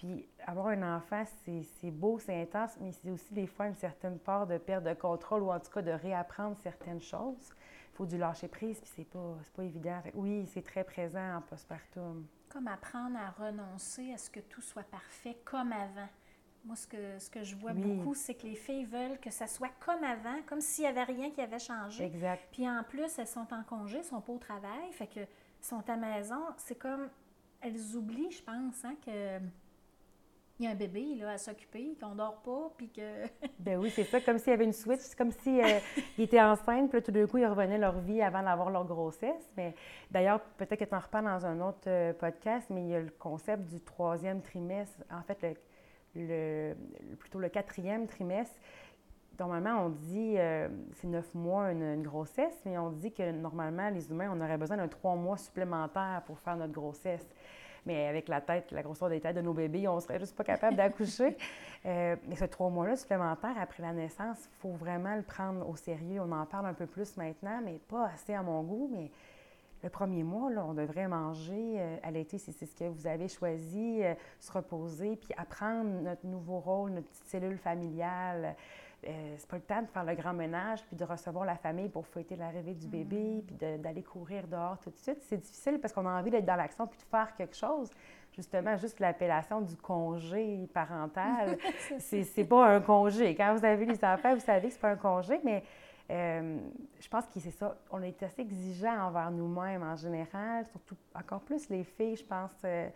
Puis 0.00 0.26
avoir 0.46 0.68
un 0.68 0.96
enfant, 0.96 1.24
c'est 1.44 1.90
beau, 1.90 2.18
c'est 2.18 2.40
intense, 2.40 2.70
mais 2.80 2.90
c'est 2.90 3.10
aussi 3.10 3.34
des 3.34 3.46
fois 3.46 3.66
une 3.66 3.74
certaine 3.74 4.18
part 4.18 4.46
de 4.46 4.56
perte 4.56 4.82
de 4.84 4.94
contrôle 4.94 5.42
ou 5.42 5.52
en 5.52 5.60
tout 5.60 5.70
cas 5.70 5.82
de 5.82 5.90
réapprendre 5.90 6.56
certaines 6.62 7.02
choses. 7.02 7.50
Il 7.92 7.96
faut 7.96 8.06
du 8.06 8.16
lâcher 8.16 8.48
prise, 8.48 8.80
puis 8.80 8.90
c'est 8.96 9.04
pas, 9.04 9.36
pas 9.54 9.62
évident. 9.62 10.00
Oui, 10.14 10.46
c'est 10.46 10.64
très 10.64 10.84
présent 10.84 11.36
en 11.36 11.42
postpartum. 11.42 12.26
Comme 12.48 12.68
apprendre 12.68 13.18
à 13.18 13.30
renoncer 13.30 14.10
à 14.14 14.16
ce 14.16 14.30
que 14.30 14.40
tout 14.40 14.62
soit 14.62 14.84
parfait 14.84 15.36
comme 15.44 15.70
avant. 15.70 16.08
Moi, 16.64 16.76
ce 16.76 16.86
que, 16.86 17.18
ce 17.18 17.28
que 17.28 17.42
je 17.42 17.54
vois 17.56 17.74
beaucoup, 17.74 18.14
c'est 18.14 18.34
que 18.34 18.46
les 18.46 18.54
filles 18.54 18.86
veulent 18.86 19.20
que 19.20 19.30
ça 19.30 19.46
soit 19.46 19.72
comme 19.80 20.02
avant, 20.02 20.40
comme 20.46 20.62
s'il 20.62 20.84
n'y 20.84 20.88
avait 20.88 21.04
rien 21.04 21.30
qui 21.30 21.42
avait 21.42 21.58
changé. 21.58 22.04
Exact. 22.04 22.48
Puis 22.52 22.66
en 22.66 22.82
plus, 22.84 23.18
elles 23.18 23.26
sont 23.26 23.52
en 23.52 23.62
congé, 23.64 23.98
elles 23.98 24.04
sont 24.04 24.22
pas 24.22 24.32
au 24.32 24.38
travail, 24.38 24.92
fait 24.92 25.08
que 25.08 25.20
sont 25.60 25.86
à 25.90 25.96
maison. 25.96 26.40
C'est 26.56 26.78
comme, 26.78 27.10
elles 27.60 27.96
oublient, 27.96 28.30
je 28.30 28.42
pense, 28.42 28.82
hein, 28.84 28.94
que 29.04 29.40
il 30.60 30.64
y 30.64 30.66
a 30.68 30.72
un 30.72 30.74
bébé 30.74 31.14
là, 31.18 31.30
à 31.30 31.38
s'occuper, 31.38 31.96
qu'on 31.98 32.14
dort 32.14 32.42
pas, 32.42 32.70
puis 32.76 32.90
que... 32.90 33.24
ben 33.58 33.78
oui, 33.78 33.90
c'est 33.90 34.04
ça, 34.04 34.20
comme 34.20 34.36
s'il 34.36 34.50
y 34.50 34.52
avait 34.52 34.64
une 34.64 34.74
switch, 34.74 35.00
c'est 35.00 35.16
comme 35.16 35.32
s'ils 35.32 35.42
si, 35.42 35.62
euh, 35.62 35.78
étaient 36.18 36.40
enceintes, 36.40 36.90
puis 36.90 37.02
tout 37.02 37.10
d'un 37.10 37.26
coup, 37.26 37.38
ils 37.38 37.46
revenaient 37.46 37.78
leur 37.78 37.98
vie 37.98 38.20
avant 38.20 38.42
d'avoir 38.42 38.68
leur 38.68 38.84
grossesse. 38.84 39.50
Mais 39.56 39.74
d'ailleurs, 40.10 40.40
peut-être 40.58 40.78
que 40.78 40.84
tu 40.84 40.94
en 40.94 40.98
reparles 40.98 41.24
dans 41.24 41.46
un 41.46 41.60
autre 41.66 41.88
euh, 41.88 42.12
podcast, 42.12 42.68
mais 42.68 42.82
il 42.82 42.88
y 42.88 42.94
a 42.94 43.00
le 43.00 43.10
concept 43.18 43.64
du 43.70 43.80
troisième 43.80 44.42
trimestre, 44.42 45.02
en 45.10 45.22
fait, 45.22 45.42
le, 45.42 45.54
le, 46.14 46.74
plutôt 47.16 47.38
le 47.38 47.48
quatrième 47.48 48.06
trimestre. 48.06 48.54
Normalement, 49.38 49.86
on 49.86 49.88
dit, 49.88 50.34
euh, 50.36 50.68
c'est 50.96 51.08
neuf 51.08 51.34
mois 51.34 51.72
une, 51.72 52.02
grossesse, 52.02 52.60
mais 52.66 52.76
on 52.76 52.90
dit 52.90 53.12
que 53.12 53.32
normalement, 53.32 53.88
les 53.88 54.10
humains, 54.10 54.30
on 54.30 54.38
aurait 54.42 54.58
besoin 54.58 54.76
d'un 54.76 54.88
trois 54.88 55.16
mois 55.16 55.38
supplémentaire 55.38 56.22
pour 56.26 56.38
faire 56.40 56.58
notre 56.58 56.74
grossesse. 56.74 57.26
Mais 57.86 58.06
avec 58.06 58.28
la 58.28 58.40
tête, 58.40 58.70
la 58.72 58.82
grosseur 58.82 59.08
des 59.08 59.20
têtes 59.20 59.36
de 59.36 59.40
nos 59.40 59.54
bébés, 59.54 59.88
on 59.88 60.00
serait 60.00 60.18
juste 60.18 60.36
pas 60.36 60.44
capable 60.44 60.76
d'accoucher. 60.76 61.36
Euh, 61.86 62.14
mais 62.28 62.36
ce 62.36 62.44
trois 62.44 62.68
mois-là 62.68 62.94
supplémentaire 62.94 63.54
après 63.58 63.82
la 63.82 63.94
naissance, 63.94 64.36
il 64.52 64.60
faut 64.60 64.72
vraiment 64.72 65.16
le 65.16 65.22
prendre 65.22 65.66
au 65.66 65.76
sérieux. 65.76 66.20
On 66.20 66.30
en 66.30 66.44
parle 66.44 66.66
un 66.66 66.74
peu 66.74 66.84
plus 66.84 67.16
maintenant, 67.16 67.58
mais 67.64 67.80
pas 67.88 68.08
assez 68.08 68.34
à 68.34 68.42
mon 68.42 68.62
goût. 68.62 68.90
Mais 68.92 69.10
le 69.82 69.88
premier 69.88 70.22
mois, 70.22 70.50
là, 70.50 70.62
on 70.66 70.74
devrait 70.74 71.08
manger, 71.08 71.76
euh, 71.78 71.96
à 72.02 72.10
l'été, 72.10 72.36
si 72.36 72.52
c'est 72.52 72.66
ce 72.66 72.76
que 72.76 72.84
vous 72.84 73.06
avez 73.06 73.28
choisi, 73.28 74.04
euh, 74.04 74.14
se 74.38 74.52
reposer, 74.52 75.16
puis 75.16 75.32
apprendre 75.38 76.02
notre 76.02 76.26
nouveau 76.26 76.58
rôle, 76.58 76.90
notre 76.90 77.08
petite 77.08 77.28
cellule 77.28 77.56
familiale. 77.56 78.56
Euh, 79.06 79.34
c'est 79.38 79.48
pas 79.48 79.56
le 79.56 79.62
temps 79.62 79.80
de 79.80 79.86
faire 79.86 80.04
le 80.04 80.14
grand 80.14 80.34
ménage, 80.34 80.84
puis 80.86 80.94
de 80.94 81.04
recevoir 81.04 81.46
la 81.46 81.56
famille 81.56 81.88
pour 81.88 82.06
fêter 82.06 82.36
l'arrivée 82.36 82.74
du 82.74 82.86
bébé, 82.86 83.36
mm. 83.36 83.42
puis 83.42 83.56
d'aller 83.78 84.02
courir 84.02 84.46
dehors 84.46 84.78
tout 84.78 84.90
de 84.90 84.98
suite. 84.98 85.22
C'est 85.22 85.38
difficile 85.38 85.78
parce 85.80 85.92
qu'on 85.92 86.06
a 86.06 86.10
envie 86.10 86.30
d'être 86.30 86.44
dans 86.44 86.56
l'action 86.56 86.86
puis 86.86 86.98
de 86.98 87.04
faire 87.04 87.34
quelque 87.34 87.56
chose. 87.56 87.90
Justement, 88.32 88.76
juste 88.76 89.00
l'appellation 89.00 89.60
du 89.60 89.76
congé 89.76 90.68
parental, 90.72 91.58
c'est 91.98 92.44
pas 92.44 92.66
un 92.66 92.80
congé. 92.80 93.34
Quand 93.34 93.54
vous 93.54 93.64
avez 93.64 93.84
les 93.86 94.04
enfants, 94.04 94.34
vous 94.34 94.40
savez 94.40 94.68
que 94.68 94.74
c'est 94.74 94.80
pas 94.80 94.90
un 94.90 94.96
congé, 94.96 95.40
mais 95.42 95.64
euh, 96.10 96.58
je 97.00 97.08
pense 97.08 97.24
que 97.26 97.40
c'est 97.40 97.50
ça. 97.50 97.76
On 97.90 98.02
est 98.02 98.22
assez 98.22 98.42
exigeant 98.42 99.08
envers 99.08 99.30
nous-mêmes 99.30 99.82
en 99.82 99.96
général, 99.96 100.66
surtout 100.66 100.96
encore 101.14 101.40
plus 101.40 101.68
les 101.70 101.84
filles, 101.84 102.16
je 102.16 102.24
pense. 102.24 102.52
Euh, 102.64 102.88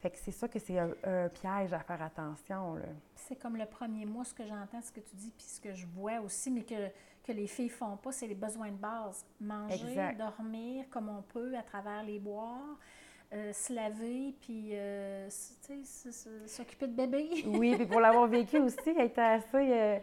fait 0.00 0.10
que 0.10 0.16
c'est 0.18 0.30
ça 0.32 0.46
que 0.46 0.58
c'est 0.58 0.78
un, 0.78 1.28
piège 1.28 1.72
à 1.72 1.80
faire 1.80 2.00
attention. 2.02 2.76
C'est 3.28 3.36
comme 3.36 3.58
le 3.58 3.66
premier 3.66 4.06
mois, 4.06 4.24
ce 4.24 4.32
que 4.32 4.46
j'entends, 4.46 4.80
ce 4.80 4.90
que 4.90 5.00
tu 5.00 5.14
dis, 5.14 5.30
puis 5.36 5.44
ce 5.44 5.60
que 5.60 5.74
je 5.74 5.84
vois 5.86 6.18
aussi, 6.20 6.50
mais 6.50 6.62
que, 6.62 6.88
que 7.22 7.32
les 7.32 7.46
filles 7.46 7.68
font 7.68 7.98
pas, 7.98 8.10
c'est 8.10 8.26
les 8.26 8.34
besoins 8.34 8.70
de 8.70 8.76
base. 8.78 9.22
Manger, 9.38 10.14
dormir 10.18 10.86
comme 10.88 11.10
on 11.10 11.20
peut 11.20 11.54
à 11.54 11.62
travers 11.62 12.02
les 12.02 12.18
boires. 12.18 12.78
Euh, 13.30 13.52
se 13.52 13.74
laver, 13.74 14.34
puis 14.40 14.70
euh, 14.72 15.28
s'occuper 16.46 16.86
de 16.86 16.94
bébé. 16.94 17.44
oui, 17.46 17.76
puis 17.76 17.84
pour 17.84 18.00
l'avoir 18.00 18.26
vécu 18.26 18.58
aussi, 18.60 18.78
elle 18.86 19.04
était 19.04 19.20
assez 19.20 20.00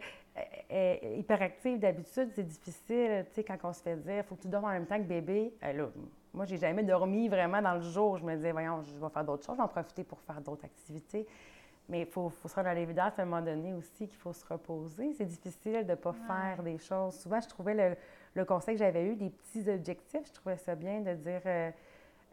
euh, 0.70 0.96
hyperactive 1.18 1.80
d'habitude, 1.80 2.30
c'est 2.36 2.46
difficile, 2.46 3.26
tu 3.30 3.34
sais, 3.34 3.42
quand 3.42 3.58
on 3.64 3.72
se 3.72 3.82
fait 3.82 3.96
dire, 3.96 4.18
il 4.18 4.22
faut 4.22 4.36
que 4.36 4.42
tu 4.42 4.48
dormes 4.48 4.66
en 4.66 4.70
même 4.70 4.86
temps 4.86 4.98
que 4.98 5.08
bébé. 5.08 5.52
là, 5.60 5.88
moi, 6.32 6.44
j'ai 6.44 6.58
jamais 6.58 6.84
dormi 6.84 7.28
vraiment 7.28 7.60
dans 7.60 7.74
le 7.74 7.80
jour. 7.80 8.18
Je 8.18 8.24
me 8.24 8.36
disais, 8.36 8.52
voyons, 8.52 8.82
je 8.82 8.92
vais 8.92 9.08
faire 9.08 9.24
d'autres 9.24 9.44
choses, 9.44 9.56
j'en 9.56 9.66
profiter 9.66 10.04
pour 10.04 10.20
faire 10.20 10.40
d'autres 10.40 10.66
activités. 10.66 11.26
Mais 11.88 12.00
il 12.00 12.06
faut, 12.06 12.28
faut, 12.30 12.48
se 12.48 12.54
rendre 12.54 12.68
à 12.68 12.74
l'évidence 12.74 13.12
à 13.16 13.22
un 13.22 13.24
moment 13.26 13.42
donné 13.42 13.72
aussi 13.72 14.08
qu'il 14.08 14.18
faut 14.18 14.32
se 14.32 14.44
reposer. 14.44 15.12
C'est 15.14 15.24
difficile 15.24 15.84
de 15.84 15.90
ne 15.90 15.94
pas 15.94 16.12
faire 16.12 16.62
des 16.62 16.78
choses. 16.78 17.14
Souvent, 17.20 17.40
je 17.40 17.48
trouvais 17.48 17.74
le, 17.74 17.96
le 18.36 18.44
conseil 18.44 18.74
que 18.74 18.80
j'avais 18.80 19.06
eu, 19.06 19.16
des 19.16 19.30
petits 19.30 19.68
objectifs, 19.68 20.26
je 20.26 20.32
trouvais 20.32 20.58
ça 20.58 20.74
bien 20.74 21.00
de 21.00 21.14
dire 21.14 21.40
euh, 21.46 21.70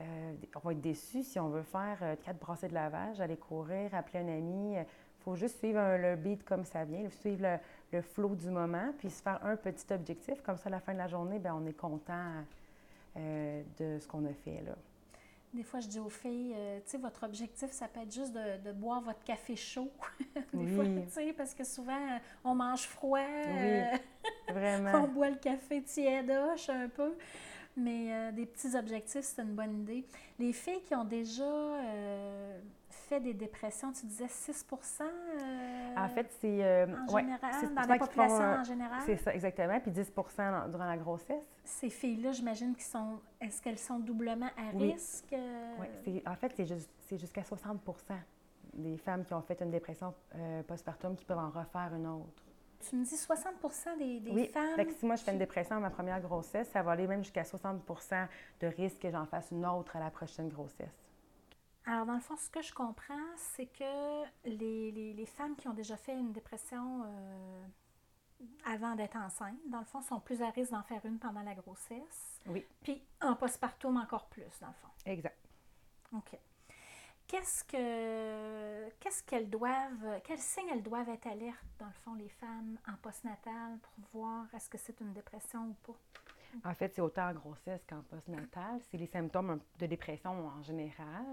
euh, 0.02 0.34
on 0.56 0.60
va 0.60 0.72
être 0.74 0.82
déçu 0.82 1.24
si 1.24 1.40
on 1.40 1.50
veut 1.50 1.64
faire 1.64 1.98
euh, 2.02 2.16
quatre 2.24 2.40
brassées 2.40 2.68
de 2.68 2.74
lavage, 2.74 3.22
aller 3.22 3.38
courir, 3.38 3.96
appeler 3.96 4.20
un 4.20 4.28
ami. 4.28 4.74
Il 4.76 5.24
faut 5.24 5.36
juste 5.36 5.60
suivre 5.60 5.98
le 5.98 6.16
beat 6.18 6.44
comme 6.44 6.66
ça 6.66 6.84
vient, 6.84 7.08
suivre 7.10 7.44
le, 7.44 7.58
le 7.98 8.02
flow 8.02 8.36
du 8.36 8.50
moment, 8.50 8.92
puis 8.98 9.10
se 9.10 9.22
faire 9.22 9.40
un 9.46 9.56
petit 9.56 9.94
objectif. 9.94 10.42
Comme 10.42 10.58
ça, 10.58 10.68
à 10.68 10.72
la 10.72 10.80
fin 10.82 10.94
de 10.94 10.98
la 10.98 11.08
journée, 11.08 11.40
bien, 11.40 11.56
on 11.56 11.66
est 11.66 11.78
content 11.78 12.44
de 13.16 14.00
ce 14.00 14.08
qu'on 14.08 14.26
a 14.26 14.34
fait. 14.34 14.62
Là. 14.66 14.74
Des 15.54 15.62
fois, 15.62 15.80
je 15.80 15.88
dis 15.88 16.00
aux 16.00 16.10
filles, 16.10 16.54
euh, 16.56 16.80
tu 16.84 16.92
sais, 16.92 16.98
votre 16.98 17.24
objectif, 17.24 17.70
ça 17.72 17.88
peut 17.88 18.00
être 18.02 18.12
juste 18.12 18.34
de, 18.34 18.72
boire 18.72 19.02
votre 19.02 19.24
café 19.24 19.56
chaud. 19.56 19.92
Des 20.54 20.68
fois, 20.76 20.84
tu 20.86 21.02
sais, 21.10 21.34
parce 21.34 21.54
que 21.54 21.64
souvent, 21.64 22.20
on 22.44 22.56
mange 22.56 22.88
froid. 22.88 23.20
Oui, 23.20 23.54
euh, 23.54 23.98
vraiment. 24.50 25.04
on 25.04 25.08
boit 25.08 25.30
le 25.30 25.36
café 25.36 25.84
tiédoche 25.84 26.70
un 26.70 26.90
peu. 26.90 27.16
Mais 27.78 28.14
euh, 28.14 28.32
des 28.32 28.48
petits 28.48 28.76
objectifs, 28.76 29.22
c'est 29.22 29.42
une 29.44 29.54
bonne 29.54 29.82
idée. 29.82 30.06
Les 30.40 30.54
filles 30.54 30.82
qui 30.82 30.96
ont 30.96 31.06
déjà 31.06 31.44
fait 33.04 33.20
des 33.20 33.34
dépressions, 33.34 33.92
tu 33.92 34.06
disais 34.06 34.28
6 34.28 34.66
En 35.98 36.10
fait, 36.10 36.32
c'est. 36.40 36.86
en 36.88 37.18
général, 37.18 37.74
dans 37.74 37.82
la 37.88 37.98
population 37.98 38.44
en 38.44 38.64
général? 38.64 39.02
C'est 39.06 39.18
ça, 39.18 39.34
exactement. 39.34 39.80
Puis 39.80 39.92
10% 39.92 40.70
durant 40.70 40.86
la 40.86 40.98
grossesse. 40.98 41.46
Ces 41.64 41.90
filles-là, 41.90 42.32
j'imagine 42.32 42.74
qu'ils 42.74 42.84
sont. 42.84 43.20
Est-ce 43.40 43.62
qu'elles 43.62 43.80
sont 43.80 44.00
doublement 44.00 44.50
à 44.58 44.78
risque? 44.78 45.36
Oui, 45.80 46.24
en 46.26 46.36
fait, 46.36 46.54
c'est 47.00 47.18
jusqu'à 47.18 47.42
60% 47.42 47.78
des 48.74 48.98
femmes 48.98 49.26
qui 49.26 49.34
ont 49.34 49.42
fait 49.42 49.62
une 49.62 49.72
dépression 49.72 50.14
euh, 50.36 50.64
postpartum 50.64 51.16
qui 51.16 51.26
peuvent 51.26 51.38
en 51.38 51.50
refaire 51.50 51.92
une 51.96 52.08
autre. 52.08 52.44
Tu 52.90 52.98
me 52.98 53.06
dis 53.06 53.16
60 53.16 53.54
des, 53.98 54.20
des 54.20 54.32
oui. 54.32 54.48
femmes? 54.48 54.76
Oui, 54.78 54.94
si 54.98 55.06
moi 55.06 55.16
je 55.16 55.24
fais 55.24 55.32
une 55.32 55.40
dépression 55.40 55.78
à 55.78 55.80
ma 55.80 55.90
première 55.90 56.20
grossesse, 56.20 56.68
ça 56.70 56.82
va 56.82 56.92
aller 56.92 57.08
même 57.08 57.24
jusqu'à 57.24 57.44
60% 57.44 58.28
de 58.60 58.68
risque 58.68 59.00
que 59.00 59.10
j'en 59.10 59.26
fasse 59.26 59.52
une 59.52 59.66
autre 59.66 59.96
à 59.96 60.00
la 60.00 60.10
prochaine 60.10 60.50
grossesse. 60.50 61.03
Alors, 61.86 62.06
dans 62.06 62.14
le 62.14 62.20
fond, 62.20 62.38
ce 62.38 62.50
que 62.50 62.62
je 62.62 62.74
comprends, 62.74 63.28
c'est 63.36 63.66
que 63.66 64.24
les, 64.46 64.92
les, 64.92 65.26
femmes 65.26 65.56
qui 65.56 65.68
ont 65.68 65.74
déjà 65.74 65.98
fait 65.98 66.14
une 66.14 66.32
dépression 66.32 67.04
euh, 67.06 67.66
avant 68.66 68.96
d'être 68.96 69.18
enceinte, 69.18 69.58
dans 69.68 69.80
le 69.80 69.86
fond, 69.86 70.02
sont 70.02 70.20
plus 70.20 70.42
à 70.42 70.50
risque 70.50 70.72
d'en 70.72 70.84
faire 70.84 71.06
une 71.06 71.20
pendant 71.20 71.44
la 71.44 71.56
grossesse. 71.56 72.40
Oui. 72.46 72.66
Puis 72.84 73.04
en 73.22 73.36
postpartum 73.36 73.98
encore 73.98 74.28
plus, 74.28 74.60
dans 74.62 74.68
le 74.68 74.74
fond. 74.74 74.90
Exact. 75.06 75.38
OK. 76.14 76.38
Qu'est-ce 77.28 77.64
que 77.64 78.90
qu'est-ce 79.00 79.24
qu'elles 79.24 79.50
doivent, 79.50 80.22
quels 80.24 80.40
signes 80.40 80.70
elles 80.72 80.84
doivent 80.84 81.10
être 81.10 81.26
alertes, 81.28 81.66
dans 81.80 81.88
le 81.88 81.94
fond, 82.04 82.14
les 82.14 82.30
femmes 82.30 82.78
en 82.88 82.96
postnatal 83.02 83.80
pour 83.82 84.22
voir 84.22 84.46
est-ce 84.54 84.70
que 84.70 84.78
c'est 84.78 85.00
une 85.02 85.14
dépression 85.14 85.70
ou 85.70 85.92
pas? 85.92 85.98
En 86.70 86.74
fait, 86.76 86.94
c'est 86.94 87.02
autant 87.02 87.30
en 87.30 87.34
grossesse 87.34 87.82
qu'en 87.90 88.02
postnatal. 88.02 88.80
C'est 88.92 88.98
les 88.98 89.08
symptômes 89.08 89.60
de 89.80 89.86
dépression 89.88 90.48
en 90.48 90.62
général. 90.62 91.26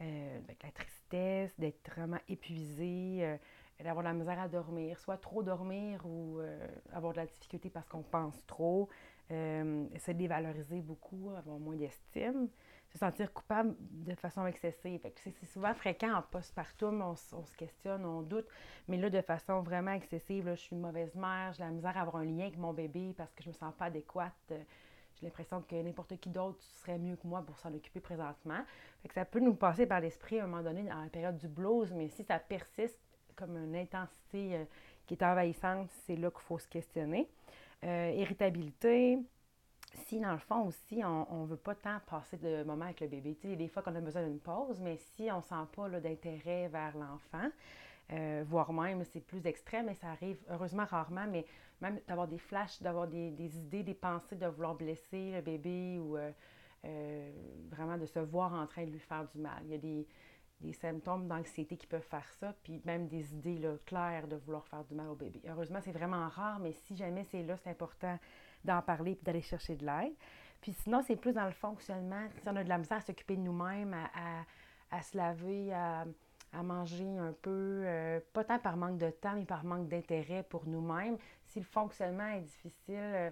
Euh, 0.00 0.38
avec 0.44 0.62
la 0.62 0.70
tristesse, 0.70 1.52
d'être 1.58 1.90
vraiment 1.90 2.16
épuisé, 2.26 3.18
euh, 3.20 3.36
d'avoir 3.84 4.02
de 4.02 4.08
la 4.08 4.14
misère 4.14 4.40
à 4.40 4.48
dormir, 4.48 4.98
soit 4.98 5.18
trop 5.18 5.42
dormir 5.42 6.00
ou 6.06 6.38
euh, 6.38 6.66
avoir 6.94 7.12
de 7.12 7.18
la 7.18 7.26
difficulté 7.26 7.68
parce 7.68 7.86
qu'on 7.86 8.02
pense 8.02 8.46
trop, 8.46 8.88
de 9.28 10.12
dévaloriser 10.12 10.80
beaucoup, 10.80 11.30
avoir 11.36 11.58
moins 11.58 11.76
d'estime, 11.76 12.48
se 12.88 12.96
sentir 12.96 13.30
coupable 13.32 13.76
de 13.78 14.14
façon 14.14 14.46
excessive. 14.46 15.00
C'est 15.16 15.46
souvent 15.46 15.74
fréquent 15.74 16.14
en 16.14 16.22
postpartum, 16.22 17.02
on, 17.02 17.10
on, 17.36 17.44
se 17.44 17.56
questionne, 17.56 18.06
on 18.06 18.22
doute, 18.22 18.46
mais 18.88 18.96
là, 18.96 19.10
de 19.10 19.20
façon 19.20 19.60
vraiment 19.60 19.92
excessive, 19.92 20.48
je 20.48 20.56
suis 20.56 20.74
une 20.74 20.82
mauvaise 20.82 21.14
mère, 21.14 21.52
j'ai 21.52 21.62
la 21.62 21.70
misère 21.70 21.96
à 21.98 22.00
avoir 22.00 22.16
un 22.16 22.24
lien 22.24 22.44
avec 22.44 22.56
mon 22.56 22.72
bébé 22.72 23.14
parce 23.16 23.32
que 23.34 23.42
je 23.42 23.50
me 23.50 23.54
sens 23.54 23.74
pas 23.74 23.84
adéquate 23.84 24.54
j'ai 25.20 25.26
l'impression 25.26 25.62
que 25.62 25.74
n'importe 25.74 26.18
qui 26.18 26.30
d'autre 26.30 26.62
serait 26.80 26.98
mieux 26.98 27.16
que 27.16 27.26
moi 27.26 27.42
pour 27.42 27.58
s'en 27.58 27.72
occuper 27.74 28.00
présentement. 28.00 28.62
Fait 29.02 29.08
que 29.08 29.14
ça 29.14 29.24
peut 29.24 29.40
nous 29.40 29.54
passer 29.54 29.86
par 29.86 30.00
l'esprit 30.00 30.40
à 30.40 30.44
un 30.44 30.46
moment 30.46 30.62
donné 30.62 30.82
dans 30.82 31.02
la 31.02 31.10
période 31.10 31.36
du 31.36 31.48
blues, 31.48 31.92
mais 31.92 32.08
si 32.08 32.24
ça 32.24 32.38
persiste 32.38 32.98
comme 33.36 33.56
une 33.56 33.76
intensité 33.76 34.56
euh, 34.56 34.64
qui 35.06 35.14
est 35.14 35.22
envahissante, 35.22 35.88
c'est 36.06 36.16
là 36.16 36.30
qu'il 36.30 36.40
faut 36.40 36.58
se 36.58 36.68
questionner. 36.68 37.28
Euh, 37.84 38.12
irritabilité, 38.16 39.18
si 40.06 40.20
dans 40.20 40.32
le 40.32 40.38
fond 40.38 40.66
aussi, 40.66 41.02
on 41.04 41.42
ne 41.42 41.46
veut 41.46 41.56
pas 41.56 41.74
tant 41.74 41.98
passer 42.06 42.36
de 42.36 42.62
moments 42.62 42.84
avec 42.84 43.00
le 43.00 43.08
bébé. 43.08 43.36
Tu 43.40 43.48
sais, 43.48 43.56
des 43.56 43.68
fois 43.68 43.82
qu'on 43.82 43.94
a 43.94 44.00
besoin 44.00 44.22
d'une 44.24 44.38
pause, 44.38 44.80
mais 44.80 44.96
si 44.96 45.30
on 45.30 45.38
ne 45.38 45.42
sent 45.42 45.68
pas 45.74 45.88
d'intérêt 45.88 46.68
vers 46.68 46.96
l'enfant, 46.96 47.48
euh, 48.12 48.44
voire 48.46 48.72
même, 48.72 49.04
c'est 49.04 49.20
plus 49.20 49.46
extrême, 49.46 49.88
et 49.88 49.94
ça 49.94 50.08
arrive 50.08 50.38
heureusement 50.48 50.84
rarement, 50.84 51.26
mais 51.28 51.46
même 51.80 52.00
d'avoir 52.08 52.26
des 52.26 52.38
flashs, 52.38 52.82
d'avoir 52.82 53.06
des, 53.06 53.58
idées, 53.58 53.82
des 53.82 53.94
pensées 53.94 54.36
de 54.36 54.46
vouloir 54.46 54.74
blesser 54.74 55.32
le 55.32 55.40
bébé 55.40 55.98
ou 55.98 56.16
euh, 56.16 56.32
euh, 56.84 57.30
vraiment 57.70 57.96
de 57.96 58.06
se 58.06 58.18
voir 58.18 58.52
en 58.52 58.66
train 58.66 58.84
de 58.84 58.90
lui 58.90 58.98
faire 58.98 59.26
du 59.28 59.38
mal. 59.38 59.62
Il 59.64 59.70
y 59.70 59.74
a 59.74 59.78
des, 59.78 60.06
symptômes 60.72 61.26
d'anxiété 61.26 61.76
qui 61.76 61.86
peuvent 61.86 62.06
faire 62.06 62.28
ça, 62.38 62.54
puis 62.62 62.82
même 62.84 63.06
des 63.06 63.32
idées 63.32 63.58
là, 63.58 63.76
claires 63.86 64.28
de 64.28 64.36
vouloir 64.36 64.66
faire 64.66 64.84
du 64.84 64.94
mal 64.94 65.08
au 65.08 65.14
bébé. 65.14 65.40
Heureusement, 65.48 65.78
c'est 65.80 65.92
vraiment 65.92 66.28
rare, 66.28 66.58
mais 66.58 66.72
si 66.72 66.96
jamais 66.96 67.24
c'est 67.24 67.42
là, 67.42 67.56
c'est 67.56 67.70
important 67.70 68.18
d'en 68.64 68.82
parler 68.82 69.12
et 69.12 69.24
d'aller 69.24 69.40
chercher 69.40 69.76
de 69.76 69.86
l'aide. 69.86 70.12
Puis 70.60 70.72
sinon, 70.72 71.00
c'est 71.00 71.16
plus 71.16 71.32
dans 71.32 71.46
le 71.46 71.52
fonctionnement. 71.52 72.28
Si 72.42 72.48
on 72.48 72.56
a 72.56 72.62
de 72.62 72.68
la 72.68 72.76
misère 72.76 72.98
à 72.98 73.00
s'occuper 73.00 73.36
de 73.36 73.40
nous-mêmes, 73.40 73.96
à, 74.90 75.02
se 75.02 75.16
laver, 75.16 75.72
à, 75.72 76.04
manger 76.62 77.16
un 77.18 77.32
peu, 77.42 77.82
euh, 77.84 78.20
pas 78.32 78.44
tant 78.44 78.58
par 78.58 78.76
manque 78.76 78.98
de 78.98 79.10
temps, 79.10 79.34
mais 79.34 79.44
par 79.44 79.64
manque 79.64 79.88
d'intérêt 79.88 80.42
pour 80.42 80.66
nous-mêmes, 80.66 81.16
si 81.46 81.60
le 81.60 81.64
fonctionnement 81.64 82.28
est 82.28 82.42
difficile, 82.42 82.94
euh, 82.96 83.30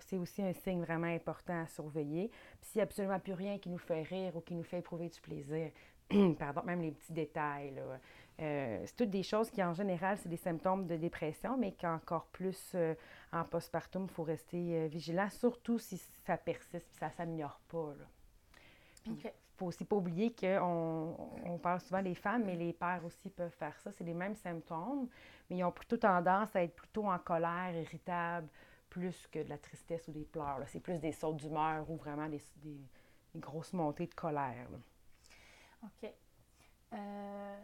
c'est 0.00 0.16
aussi 0.16 0.42
un 0.42 0.54
signe 0.54 0.80
vraiment 0.80 1.06
important 1.06 1.62
à 1.62 1.66
surveiller. 1.66 2.30
Puis 2.60 2.70
s'il 2.70 2.78
n'y 2.78 2.82
a 2.82 2.84
absolument 2.84 3.20
plus 3.20 3.34
rien 3.34 3.58
qui 3.58 3.68
nous 3.68 3.78
fait 3.78 4.02
rire 4.02 4.34
ou 4.36 4.40
qui 4.40 4.54
nous 4.54 4.62
fait 4.62 4.78
éprouver 4.78 5.08
du 5.10 5.20
plaisir, 5.20 5.70
pardon, 6.38 6.62
même 6.64 6.80
les 6.80 6.92
petits 6.92 7.12
détails, 7.12 7.74
euh, 8.40 8.82
c'est 8.86 8.96
toutes 8.96 9.10
des 9.10 9.22
choses 9.22 9.50
qui, 9.50 9.62
en 9.62 9.74
général, 9.74 10.16
c'est 10.16 10.30
des 10.30 10.38
symptômes 10.38 10.86
de 10.86 10.96
dépression, 10.96 11.58
mais 11.58 11.72
qu'encore 11.72 12.24
plus 12.28 12.74
en 13.32 13.44
postpartum, 13.44 14.04
il 14.04 14.14
faut 14.14 14.22
rester 14.22 14.88
vigilant, 14.88 15.28
surtout 15.28 15.78
si 15.78 15.98
ça 16.24 16.38
persiste 16.38 16.88
et 16.90 16.98
ça 16.98 17.08
ne 17.08 17.12
s'améliore 17.12 17.60
pas. 17.68 17.94
Faut 19.60 19.66
aussi 19.66 19.84
pas 19.84 19.96
oublier 19.96 20.34
qu'on 20.34 21.14
on 21.44 21.58
parle 21.58 21.80
souvent 21.82 22.02
des 22.02 22.14
femmes, 22.14 22.44
mais 22.46 22.56
les 22.56 22.72
pères 22.72 23.04
aussi 23.04 23.28
peuvent 23.28 23.52
faire 23.52 23.78
ça. 23.80 23.92
C'est 23.92 24.04
les 24.04 24.14
mêmes 24.14 24.34
symptômes, 24.34 25.06
mais 25.48 25.58
ils 25.58 25.64
ont 25.64 25.70
plutôt 25.70 25.98
tendance 25.98 26.56
à 26.56 26.62
être 26.62 26.74
plutôt 26.74 27.04
en 27.04 27.18
colère, 27.18 27.74
irritable, 27.74 28.48
plus 28.88 29.26
que 29.26 29.42
de 29.42 29.50
la 29.50 29.58
tristesse 29.58 30.08
ou 30.08 30.12
des 30.12 30.24
pleurs. 30.24 30.62
C'est 30.68 30.80
plus 30.80 30.98
des 30.98 31.12
sautes 31.12 31.36
d'humeur 31.36 31.90
ou 31.90 31.96
vraiment 31.96 32.26
des, 32.26 32.40
grosses 33.36 33.74
montées 33.74 34.06
de 34.06 34.14
colère. 34.14 34.66
OK. 35.84 36.10
Euh, 36.94 37.60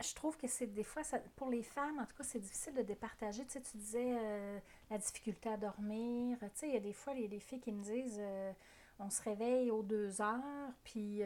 je 0.00 0.14
trouve 0.14 0.36
que 0.36 0.46
c'est 0.46 0.68
des 0.68 0.84
fois, 0.84 1.02
pour 1.34 1.50
les 1.50 1.64
femmes, 1.64 1.98
en 1.98 2.06
tout 2.06 2.14
cas, 2.16 2.22
c'est 2.22 2.38
difficile 2.38 2.74
de 2.74 2.82
départager. 2.82 3.44
Tu, 3.44 3.54
sais, 3.54 3.60
tu 3.60 3.76
disais 3.76 4.16
euh, 4.16 4.60
la 4.88 4.98
difficulté 4.98 5.48
à 5.48 5.56
dormir. 5.56 6.38
Tu 6.40 6.48
sais, 6.54 6.68
il 6.68 6.74
y 6.74 6.76
a 6.76 6.80
des 6.80 6.92
fois 6.92 7.12
les, 7.12 7.40
filles 7.40 7.60
qui 7.60 7.72
me 7.72 7.82
disent 7.82 8.20
euh, 8.20 8.52
on 8.98 9.10
se 9.10 9.22
réveille 9.22 9.70
aux 9.70 9.82
deux 9.82 10.20
heures, 10.20 10.72
puis 10.84 11.22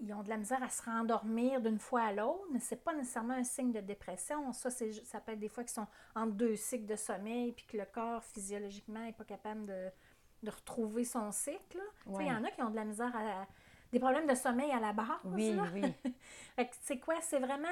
ils 0.00 0.12
ont 0.12 0.22
de 0.22 0.28
la 0.28 0.36
misère 0.36 0.62
à 0.62 0.68
se 0.68 0.82
rendormir 0.82 1.60
d'une 1.60 1.78
fois 1.78 2.02
à 2.02 2.12
l'autre, 2.12 2.44
mais 2.52 2.60
ce 2.60 2.74
n'est 2.74 2.80
pas 2.80 2.94
nécessairement 2.94 3.34
un 3.34 3.44
signe 3.44 3.72
de 3.72 3.80
dépression. 3.80 4.52
Ça, 4.52 4.70
ça 4.70 5.20
peut 5.20 5.32
être 5.32 5.40
des 5.40 5.48
fois 5.48 5.64
qu'ils 5.64 5.72
sont 5.72 5.86
entre 6.14 6.32
deux 6.32 6.56
cycles 6.56 6.86
de 6.86 6.96
sommeil, 6.96 7.52
puis 7.52 7.66
que 7.66 7.76
le 7.76 7.84
corps, 7.84 8.22
physiologiquement, 8.22 9.00
n'est 9.00 9.12
pas 9.12 9.24
capable 9.24 9.66
de, 9.66 9.90
retrouver 10.46 11.04
son 11.04 11.32
cycle. 11.32 11.80
Il 12.20 12.26
y 12.26 12.30
en 12.30 12.44
a 12.44 12.50
qui 12.50 12.62
ont 12.62 12.70
de 12.70 12.76
la 12.76 12.84
misère 12.84 13.14
à, 13.14 13.46
des 13.90 13.98
problèmes 13.98 14.26
de 14.26 14.34
sommeil 14.34 14.70
à 14.70 14.78
la 14.78 14.92
base. 14.92 15.08
Oui, 15.24 15.56
oui. 15.74 15.92
c'est 16.82 17.00
quoi? 17.00 17.16
C'est 17.20 17.40
vraiment 17.40 17.68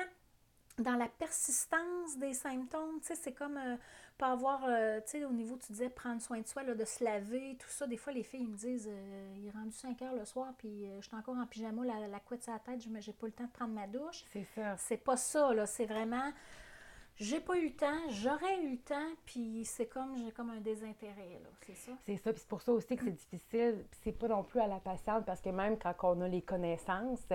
dans 0.78 0.96
la 0.96 1.08
persistance 1.08 2.18
des 2.18 2.34
symptômes, 2.34 3.00
tu 3.00 3.08
sais, 3.08 3.14
c'est 3.14 3.32
comme 3.32 3.56
euh, 3.56 3.76
pas 4.18 4.32
avoir, 4.32 4.64
euh, 4.64 5.00
tu 5.00 5.18
sais, 5.18 5.24
au 5.24 5.32
niveau, 5.32 5.56
tu 5.56 5.72
disais 5.72 5.88
prendre 5.88 6.20
soin 6.20 6.40
de 6.40 6.46
soi, 6.46 6.62
là, 6.62 6.74
de 6.74 6.84
se 6.84 7.02
laver, 7.02 7.56
tout 7.58 7.68
ça. 7.68 7.86
Des 7.86 7.96
fois, 7.96 8.12
les 8.12 8.22
filles 8.22 8.46
me 8.46 8.56
disent, 8.56 8.88
euh, 8.90 9.34
il 9.36 9.46
est 9.46 9.50
rendu 9.50 9.72
5 9.72 10.00
heures 10.02 10.14
le 10.14 10.24
soir, 10.24 10.52
puis 10.58 10.86
je 11.00 11.06
suis 11.06 11.16
encore 11.16 11.36
en 11.36 11.46
pyjama, 11.46 11.84
la, 11.84 12.08
la 12.08 12.20
couette 12.20 12.42
sur 12.42 12.52
la 12.52 12.58
tête, 12.58 12.82
je 12.82 12.88
n'ai 12.88 13.00
pas 13.00 13.26
le 13.26 13.32
temps 13.32 13.44
de 13.44 13.50
prendre 13.50 13.74
ma 13.74 13.86
douche. 13.86 14.24
C'est 14.32 14.46
ça. 14.54 14.76
C'est 14.76 14.96
pas 14.98 15.16
ça, 15.16 15.54
là, 15.54 15.66
c'est 15.66 15.86
vraiment, 15.86 16.32
j'ai 17.16 17.40
pas 17.40 17.56
eu 17.56 17.68
le 17.68 17.74
temps, 17.74 18.10
j'aurais 18.10 18.62
eu 18.62 18.72
le 18.72 18.78
temps, 18.78 19.14
puis 19.24 19.64
c'est 19.64 19.86
comme, 19.86 20.18
j'ai 20.18 20.32
comme 20.32 20.50
un 20.50 20.60
désintérêt, 20.60 21.40
là, 21.42 21.48
c'est 21.66 21.74
ça? 21.74 21.92
C'est 22.04 22.16
ça, 22.18 22.32
puis 22.32 22.40
c'est 22.40 22.48
pour 22.48 22.60
ça 22.60 22.72
aussi 22.72 22.94
que 22.94 23.04
c'est 23.04 23.10
difficile, 23.10 23.86
c'est 24.02 24.12
pas 24.12 24.28
non 24.28 24.42
plus 24.42 24.60
à 24.60 24.66
la 24.66 24.80
patiente, 24.80 25.24
parce 25.24 25.40
que 25.40 25.48
même 25.48 25.78
quand 25.78 25.94
on 26.02 26.20
a 26.20 26.28
les 26.28 26.42
connaissances, 26.42 27.26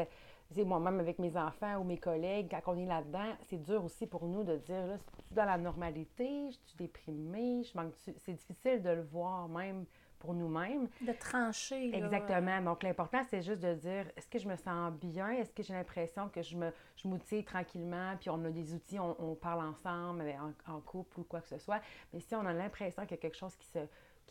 moi-même 0.60 1.00
avec 1.00 1.20
mes 1.20 1.36
enfants 1.38 1.78
ou 1.78 1.84
mes 1.84 1.98
collègues, 1.98 2.48
quand 2.50 2.74
on 2.74 2.78
est 2.78 2.86
là-dedans, 2.86 3.36
c'est 3.50 3.62
dur 3.62 3.84
aussi 3.84 4.06
pour 4.06 4.26
nous 4.26 4.44
de 4.44 4.58
dire, 4.58 4.86
là, 4.86 4.98
c'est 5.28 5.36
dans 5.36 5.46
la 5.46 5.58
normalité, 5.58 6.50
je 6.52 6.58
suis 6.68 6.78
déprimée, 6.78 7.64
je 7.64 7.78
manque 7.78 7.94
C'est 8.18 8.34
difficile 8.34 8.82
de 8.82 8.90
le 8.90 9.04
voir 9.04 9.48
même 9.48 9.86
pour 10.22 10.34
nous-mêmes. 10.34 10.88
De 11.02 11.14
trancher. 11.14 11.96
Exactement. 11.96 12.62
Donc, 12.62 12.84
l'important, 12.84 13.22
c'est 13.30 13.42
juste 13.42 13.62
de 13.62 13.74
dire 13.74 14.06
est-ce 14.16 14.28
que 14.28 14.40
je 14.40 14.48
me 14.48 14.56
sens 14.56 14.94
bien? 14.94 15.32
Est-ce 15.32 15.52
que 15.52 15.64
j'ai 15.64 15.74
l'impression 15.74 16.30
que 16.30 16.42
je 16.42 16.56
me 16.56 16.72
je 16.96 17.08
m'outille 17.08 17.44
tranquillement 17.44 18.16
Puis 18.20 18.30
on 18.30 18.46
a 18.46 18.50
des 18.50 18.74
outils, 18.74 19.00
on, 19.00 19.36
parle 19.36 19.66
ensemble, 19.66 20.24
en, 20.68 20.80
couple 20.82 21.22
ou 21.22 21.24
quoi 21.24 21.42
que 21.42 21.50
ce 21.50 21.58
soit? 21.58 21.82
Mais 22.14 22.20
si 22.20 22.36
on 22.36 22.46
a 22.46 22.54
l'impression 22.54 23.02
qu'il 23.04 23.12
y 23.12 23.20
a 23.20 23.22
quelque 23.22 23.38
chose 23.38 23.56
qui 23.56 23.68
se 23.68 23.80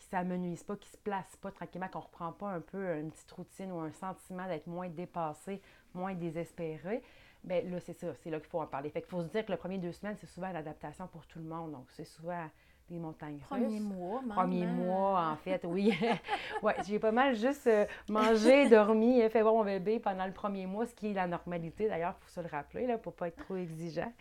qui 0.00 0.08
s'amenuise 0.08 0.64
pas, 0.64 0.76
qui 0.76 0.88
se 0.88 0.96
place 0.96 1.36
pas 1.36 1.52
tranquillement, 1.52 1.88
qu'on 1.88 2.00
reprend 2.00 2.32
pas 2.32 2.48
un 2.48 2.60
peu 2.60 2.96
une 2.96 3.12
petite 3.12 3.30
routine 3.30 3.70
ou 3.70 3.78
un 3.78 3.92
sentiment 3.92 4.46
d'être 4.48 4.66
moins 4.66 4.88
dépassé, 4.88 5.60
moins 5.94 6.14
désespéré, 6.14 7.02
bien 7.44 7.62
là, 7.62 7.78
c'est 7.80 7.92
ça, 7.92 8.08
c'est 8.22 8.30
là 8.30 8.40
qu'il 8.40 8.48
faut 8.48 8.60
en 8.60 8.66
parler. 8.66 8.90
Fait 8.90 9.02
qu'il 9.02 9.10
faut 9.10 9.22
se 9.22 9.28
dire 9.28 9.44
que 9.44 9.52
le 9.52 9.58
premier 9.58 9.78
deux 9.78 9.92
semaines, 9.92 10.16
c'est 10.18 10.26
souvent 10.26 10.50
l'adaptation 10.50 11.06
pour 11.06 11.26
tout 11.26 11.38
le 11.38 11.44
monde. 11.44 11.72
Donc, 11.72 11.86
c'est 11.90 12.04
souvent 12.04 12.48
des 12.88 12.98
montagnes 12.98 13.36
russes. 13.36 13.46
Premier 13.48 13.80
mois, 13.80 14.20
même. 14.22 14.30
Premier 14.30 14.66
mois, 14.66 15.30
en 15.32 15.36
fait, 15.44 15.64
oui. 15.64 15.92
ouais, 16.62 16.74
j'ai 16.86 16.98
pas 16.98 17.12
mal 17.12 17.36
juste 17.36 17.66
euh, 17.66 17.86
mangé, 18.08 18.68
dormi, 18.70 19.20
fait 19.28 19.42
voir 19.42 19.54
mon 19.54 19.64
bébé 19.64 20.00
pendant 20.00 20.26
le 20.26 20.32
premier 20.32 20.66
mois, 20.66 20.86
ce 20.86 20.94
qui 20.94 21.08
est 21.08 21.14
la 21.14 21.26
normalité 21.26 21.88
d'ailleurs, 21.88 22.14
pour 22.14 22.28
se 22.30 22.40
le 22.40 22.48
rappeler, 22.48 22.86
là, 22.86 22.98
pour 22.98 23.14
pas 23.14 23.28
être 23.28 23.44
trop 23.44 23.56
exigeant. 23.56 24.12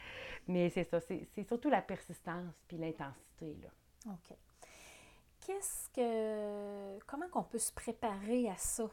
Mais 0.47 0.69
c'est 0.69 0.83
ça, 0.83 0.99
c'est 0.99 1.43
surtout 1.47 1.69
la 1.69 1.81
persistance 1.81 2.53
puis 2.67 2.77
l'intensité, 2.77 3.57
là. 3.63 3.69
OK. 4.11 4.37
Qu'est-ce 5.49 5.89
que... 5.89 6.99
Comment 7.07 7.27
qu'on 7.27 7.41
peut 7.41 7.57
se 7.57 7.73
préparer 7.73 8.47
à 8.51 8.57
ça? 8.57 8.87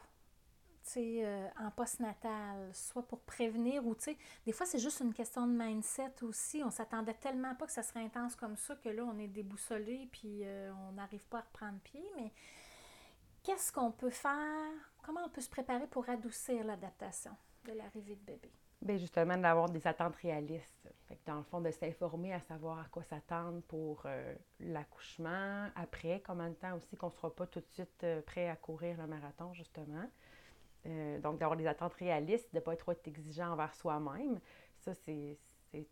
Euh, 0.96 1.48
en 1.58 1.70
postnatal, 1.70 2.70
soit 2.72 3.06
pour 3.06 3.20
prévenir 3.20 3.86
ou, 3.86 3.94
tu 3.94 4.04
sais, 4.04 4.18
des 4.46 4.52
fois, 4.52 4.64
c'est 4.64 4.78
juste 4.78 5.00
une 5.00 5.12
question 5.12 5.46
de 5.46 5.52
mindset 5.52 6.22
aussi. 6.22 6.62
On 6.64 6.70
s'attendait 6.70 7.12
tellement 7.12 7.54
pas 7.56 7.66
que 7.66 7.72
ça 7.72 7.82
serait 7.82 8.02
intense 8.02 8.36
comme 8.36 8.56
ça 8.56 8.74
que 8.76 8.88
là, 8.88 9.04
on 9.04 9.18
est 9.18 9.28
déboussolé 9.28 10.08
puis 10.10 10.44
euh, 10.44 10.72
on 10.88 10.92
n'arrive 10.92 11.26
pas 11.26 11.40
à 11.40 11.42
reprendre 11.42 11.78
pied. 11.80 12.02
Mais 12.16 12.32
qu'est-ce 13.42 13.70
qu'on 13.70 13.92
peut 13.92 14.08
faire? 14.08 14.72
Comment 15.02 15.26
on 15.26 15.28
peut 15.28 15.42
se 15.42 15.50
préparer 15.50 15.86
pour 15.88 16.08
adoucir 16.08 16.64
l'adaptation 16.64 17.36
de 17.66 17.72
l'arrivée 17.72 18.16
de 18.16 18.24
bébé? 18.24 18.50
Bien, 18.86 18.98
justement, 18.98 19.36
d'avoir 19.36 19.68
des 19.68 19.84
attentes 19.88 20.14
réalistes. 20.14 20.88
Dans 21.26 21.38
le 21.38 21.42
fond, 21.42 21.60
de 21.60 21.72
s'informer 21.72 22.32
à 22.32 22.38
savoir 22.38 22.78
à 22.78 22.84
quoi 22.84 23.02
s'attendre 23.02 23.60
pour 23.62 24.02
euh, 24.04 24.32
l'accouchement, 24.60 25.66
après, 25.74 26.22
combien 26.24 26.50
de 26.50 26.54
temps 26.54 26.76
aussi 26.76 26.96
qu'on 26.96 27.08
ne 27.08 27.12
sera 27.12 27.34
pas 27.34 27.48
tout 27.48 27.58
de 27.58 27.66
suite 27.66 28.06
prêt 28.26 28.48
à 28.48 28.54
courir 28.54 28.96
le 28.98 29.08
marathon, 29.08 29.52
justement. 29.54 30.08
Euh, 30.86 31.18
donc, 31.18 31.40
d'avoir 31.40 31.56
des 31.56 31.66
attentes 31.66 31.94
réalistes, 31.94 32.48
de 32.52 32.58
ne 32.58 32.62
pas 32.62 32.74
être 32.74 32.84
trop 32.84 32.94
exigeant 33.06 33.50
envers 33.54 33.74
soi-même. 33.74 34.38
Ça, 34.78 34.94
c'est 34.94 35.36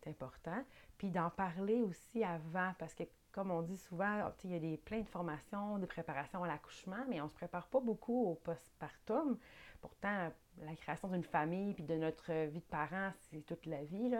important. 0.07 0.65
Puis 0.97 1.11
d'en 1.11 1.31
parler 1.31 1.83
aussi 1.83 2.23
avant, 2.23 2.75
parce 2.79 2.95
que 2.95 3.03
comme 3.33 3.51
on 3.51 3.63
dit 3.63 3.77
souvent, 3.77 4.31
il 4.45 4.53
y 4.53 4.55
a 4.55 4.61
des, 4.61 4.77
plein 4.77 5.01
de 5.01 5.09
formations 5.09 5.81
de 5.81 5.87
préparation 5.87 6.45
à 6.45 6.47
l'accouchement, 6.47 7.05
mais 7.09 7.21
on 7.21 7.25
ne 7.25 7.29
se 7.29 7.35
prépare 7.35 7.67
pas 7.67 7.81
beaucoup 7.81 8.27
au 8.31 8.37
postpartum. 8.37 9.37
Pourtant, 9.85 10.33
la 10.63 10.75
création 10.77 11.09
d'une 11.09 11.25
famille 11.25 11.75
puis 11.75 11.85
de 11.85 11.95
notre 11.95 12.33
vie 12.47 12.61
de 12.61 12.65
parents, 12.65 13.13
c'est 13.31 13.45
toute 13.45 13.67
la 13.67 13.85
vie. 13.85 14.17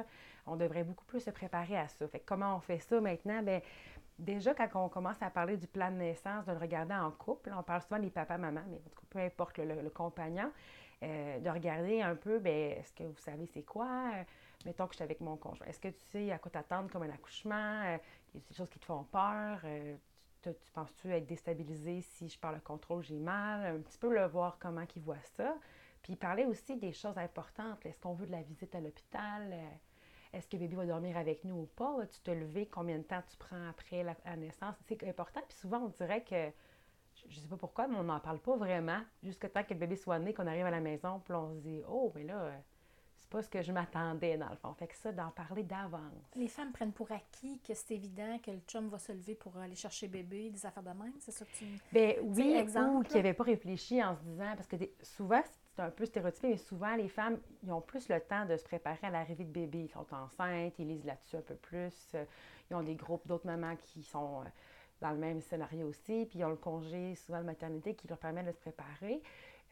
On 0.47 0.57
devrait 0.57 0.85
beaucoup 0.85 1.07
plus 1.07 1.21
se 1.21 1.31
préparer 1.31 1.79
à 1.79 1.89
ça. 1.89 2.05
Comment 2.27 2.57
on 2.57 2.61
fait 2.61 2.81
ça 2.81 3.01
maintenant? 3.01 3.43
Bien, 3.43 3.63
déjà, 4.19 4.53
quand 4.53 4.69
on 4.75 4.91
commence 4.91 5.23
à 5.23 5.31
parler 5.31 5.57
du 5.57 5.67
plan 5.67 5.91
de 5.91 5.97
naissance, 5.97 6.45
de 6.45 6.53
le 6.53 6.59
regarder 6.59 6.93
en 6.93 7.11
couple, 7.11 7.51
on 7.57 7.63
parle 7.63 7.81
souvent 7.81 7.99
des 7.99 8.11
papas-mamans, 8.11 8.65
mais 8.69 8.79
peu 9.09 9.21
importe 9.21 9.57
le, 9.57 9.89
compagnon, 9.89 10.53
euh, 11.03 11.39
de 11.39 11.49
regarder 11.49 12.03
un 12.03 12.15
peu, 12.15 12.41
bien, 12.41 12.75
est-ce 12.77 12.93
que 12.93 13.05
vous 13.05 13.17
savez 13.17 13.47
c'est 13.47 13.63
quoi? 13.63 14.11
Euh, 14.15 14.23
mettons 14.67 14.87
que 14.87 14.93
je 14.93 14.97
suis 14.97 15.05
avec 15.05 15.23
mon 15.23 15.39
conjoint. 15.39 15.67
Est-ce 15.67 15.81
que 15.81 15.89
tu 15.89 16.05
sais 16.13 16.31
à 16.31 16.37
quoi 16.37 16.51
t'attendre 16.51 16.91
comme 16.91 17.05
un 17.05 17.11
accouchement? 17.11 17.85
Euh, 17.87 17.97
il 18.35 18.41
y 18.41 18.45
a 18.45 18.47
des 18.51 18.55
choses 18.55 18.69
qui 18.69 18.79
te 18.79 18.85
font 18.85 19.05
peur? 19.05 19.61
Tu, 20.53 20.71
penses-tu 20.73 21.13
être 21.13 21.27
déstabilisé 21.27 22.01
si 22.03 22.29
je 22.29 22.39
parle 22.39 22.57
le 22.57 22.61
contrôle, 22.61 23.03
j'ai 23.03 23.19
mal? 23.19 23.77
Un 23.77 23.81
petit 23.81 23.99
peu 23.99 24.13
le 24.15 24.27
voir 24.27 24.59
comment 24.59 24.85
il 24.95 25.03
voit 25.03 25.23
ça. 25.37 25.57
Puis 26.03 26.17
parler 26.17 26.45
aussi 26.45 26.77
des 26.77 26.93
choses 26.93 27.17
importantes. 27.17 27.85
Est-ce 27.87 27.99
qu'on 28.01 28.15
veut 28.15 28.27
de 28.27 28.33
la 28.33 28.43
visite 28.43 28.75
à 28.75 28.81
l'hôpital? 28.81 29.55
est-ce 30.35 30.49
que 30.49 30.57
bébé 30.57 30.75
va 30.75 30.85
dormir 30.85 31.17
avec 31.17 31.45
nous 31.45 31.55
ou 31.55 31.67
pas? 31.77 32.07
tu 32.07 32.21
te 32.21 32.31
lever? 32.31 32.67
Combien 32.67 32.99
de 32.99 33.05
temps 33.05 33.23
tu 33.31 33.37
prends 33.37 33.69
après 33.69 34.03
la, 34.03 34.37
naissance? 34.37 34.75
C'est 34.87 35.03
important. 35.05 35.41
Puis 35.49 35.57
souvent, 35.57 35.79
on 35.79 35.89
dirait 35.89 36.25
que, 36.25 36.51
je 37.29 37.37
ne 37.37 37.41
sais 37.41 37.49
pas 37.49 37.57
pourquoi, 37.57 37.87
mais 37.87 37.97
on 37.97 38.03
n'en 38.03 38.19
parle 38.21 38.41
pas 38.41 38.57
vraiment 38.57 39.01
jusqu'à 39.23 39.49
temps 39.49 39.63
que 39.63 39.73
le 39.73 39.79
bébé 39.79 39.97
soit 39.97 40.19
né, 40.19 40.35
qu'on 40.35 40.47
arrive 40.47 40.67
à 40.67 40.73
la 40.73 40.81
maison, 40.81 41.21
puis 41.21 41.33
on 41.35 41.55
se 41.55 41.61
dit, 41.61 41.83
oh, 41.89 42.11
mais 42.17 42.25
là, 42.25 42.53
c'est 43.25 43.31
pas 43.31 43.43
ce 43.43 43.49
que 43.49 43.63
je 43.63 43.73
m'attendais 43.73 44.37
dans 44.37 44.51
le 44.51 44.57
fond. 44.57 44.75
Fait 44.75 44.87
que 44.87 44.97
ça, 44.97 45.11
d'en 45.13 45.31
parler 45.31 45.63
d'avance. 45.63 46.31
Les 46.37 46.49
femmes 46.49 46.73
prennent 46.73 46.93
pour 46.93 47.11
acquis 47.11 47.59
que 47.67 47.75
c'est 47.75 47.95
évident 47.95 48.39
que 48.39 48.51
le 48.51 48.61
chum 48.69 48.89
va 48.89 48.99
se 48.99 49.13
lever 49.13 49.35
pour 49.35 49.57
aller 49.57 49.75
chercher 49.75 50.09
bébé, 50.09 50.51
des 50.51 50.67
affaires 50.67 50.83
de 50.83 50.91
même, 50.91 51.15
c'est 51.21 51.33
ça 51.33 51.45
que 51.45 51.51
tu... 51.53 51.65
Bien 51.93 52.15
oui, 52.23 52.55
exemple, 52.55 52.97
ou 52.97 53.03
qui 53.03 53.17
n'avaient 53.17 53.35
pas 53.35 53.45
réfléchi 53.45 54.03
en 54.03 54.15
se 54.17 54.23
disant, 54.23 54.53
parce 54.57 54.69
que 54.69 54.77
souvent, 55.03 55.43
c'est 55.75 55.83
un 55.83 55.91
peu 55.91 56.05
stéréotypé, 56.05 56.49
mais 56.51 56.57
souvent, 56.57 56.95
les 56.95 57.09
femmes, 57.09 57.39
ils 57.63 57.73
ont 57.73 57.81
plus 57.81 58.09
le 58.09 58.21
temps 58.21 58.45
de 58.45 58.57
se 58.57 58.65
préparer 58.65 58.99
à 59.03 59.11
l'arrivée 59.11 59.45
de 59.45 59.51
bébé. 59.51 59.81
Ils 59.81 59.89
sont 59.89 60.07
enceintes, 60.13 60.75
ils 60.79 60.87
lisent 60.87 61.05
là-dessus 61.05 61.37
un 61.37 61.43
peu 61.43 61.57
plus. 61.57 61.93
Euh, 62.15 62.25
ils 62.71 62.77
ont 62.77 62.83
des 62.83 62.95
groupes 62.95 63.27
d'autres 63.27 63.47
mamans 63.47 63.77
qui 63.77 64.03
sont 64.03 64.43
euh, 64.43 64.49
dans 65.01 65.11
le 65.11 65.19
même 65.19 65.41
scénario 65.41 65.89
aussi, 65.89 66.27
puis 66.27 66.39
ils 66.39 66.45
ont 66.45 66.51
le 66.51 66.57
congé 66.57 67.15
souvent 67.17 67.41
de 67.41 67.45
maternité 67.45 67.95
qui 67.95 68.07
leur 68.07 68.19
permet 68.19 68.43
de 68.43 68.53
se 68.53 68.61
préparer. 68.61 69.21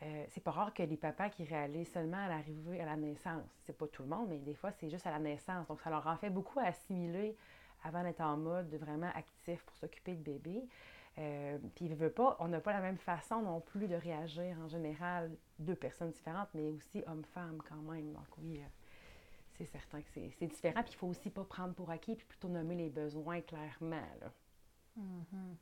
Euh, 0.03 0.25
c'est 0.31 0.43
pas 0.43 0.51
rare 0.51 0.75
que 0.75 0.83
les 0.83 0.97
papas 0.97 1.29
qui 1.29 1.45
réalisent 1.45 1.93
seulement 1.93 2.25
à 2.25 2.29
l'arrivée 2.29 2.81
à 2.81 2.87
la 2.87 2.97
naissance. 2.97 3.49
C'est 3.65 3.77
pas 3.77 3.87
tout 3.87 4.03
le 4.03 4.09
monde, 4.09 4.29
mais 4.29 4.39
des 4.39 4.55
fois, 4.55 4.73
c'est 4.73 4.91
juste 4.91 5.07
à 5.07 5.11
la 5.11 5.21
naissance. 5.21 5.67
Donc, 5.69 5.81
ça 5.81 5.91
leur 5.91 6.07
en 6.07 6.17
fait 6.17 6.31
beaucoup 6.31 6.59
à 6.59 6.65
assimiler 6.65 7.37
avant 7.85 8.03
d'être 8.03 8.21
en 8.21 8.37
mode 8.37 8.75
vraiment 8.75 9.11
actif 9.15 9.63
pour 9.65 9.77
s'occuper 9.77 10.15
de 10.15 10.23
bébé. 10.23 10.65
Euh, 11.19 11.59
puis, 11.75 11.89
veut 11.89 12.11
pas, 12.11 12.37
on 12.41 12.49
n'a 12.49 12.61
pas 12.61 12.73
la 12.73 12.81
même 12.81 12.99
façon 12.99 13.43
non 13.43 13.61
plus 13.61 13.87
de 13.87 13.95
réagir 13.95 14.57
en 14.65 14.69
général, 14.69 15.31
deux 15.59 15.77
personnes 15.77 16.11
différentes, 16.11 16.49
mais 16.55 16.71
aussi 16.71 17.03
homme-femme 17.07 17.63
quand 17.69 17.83
même. 17.93 18.13
Donc, 18.13 18.27
oui, 18.39 18.59
euh, 18.59 18.67
c'est 19.59 19.67
certain 19.67 20.01
que 20.01 20.09
c'est 20.15 20.47
différent. 20.47 20.83
Puis, 20.83 20.95
il 20.95 20.97
faut 20.97 21.09
aussi 21.09 21.31
pas 21.31 21.45
prendre 21.45 21.75
pour 21.75 21.91
acquis, 21.91 22.17
puis 22.17 22.27
plutôt 22.27 22.49
nommer 22.49 22.75
les 22.75 22.89
besoins 22.89 23.41
clairement. 23.41 24.09
Là. 24.21 24.33
Mm-hmm. 24.99 25.55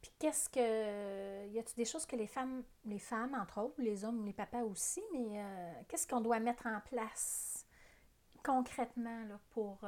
Puis 0.00 0.10
qu'est-ce 0.18 0.48
que. 0.48 1.48
Y 1.48 1.58
a-t-il 1.58 1.76
des 1.76 1.84
choses 1.84 2.06
que 2.06 2.16
les 2.16 2.26
femmes, 2.26 2.62
les 2.84 2.98
femmes, 2.98 3.34
entre 3.34 3.60
autres, 3.60 3.80
les 3.80 4.04
hommes, 4.04 4.24
les 4.24 4.32
papas 4.32 4.62
aussi, 4.62 5.02
mais 5.12 5.42
euh, 5.42 5.72
qu'est-ce 5.88 6.06
qu'on 6.06 6.20
doit 6.20 6.40
mettre 6.40 6.66
en 6.66 6.80
place 6.80 7.66
concrètement 8.42 9.24
là, 9.24 9.38
pour 9.50 9.80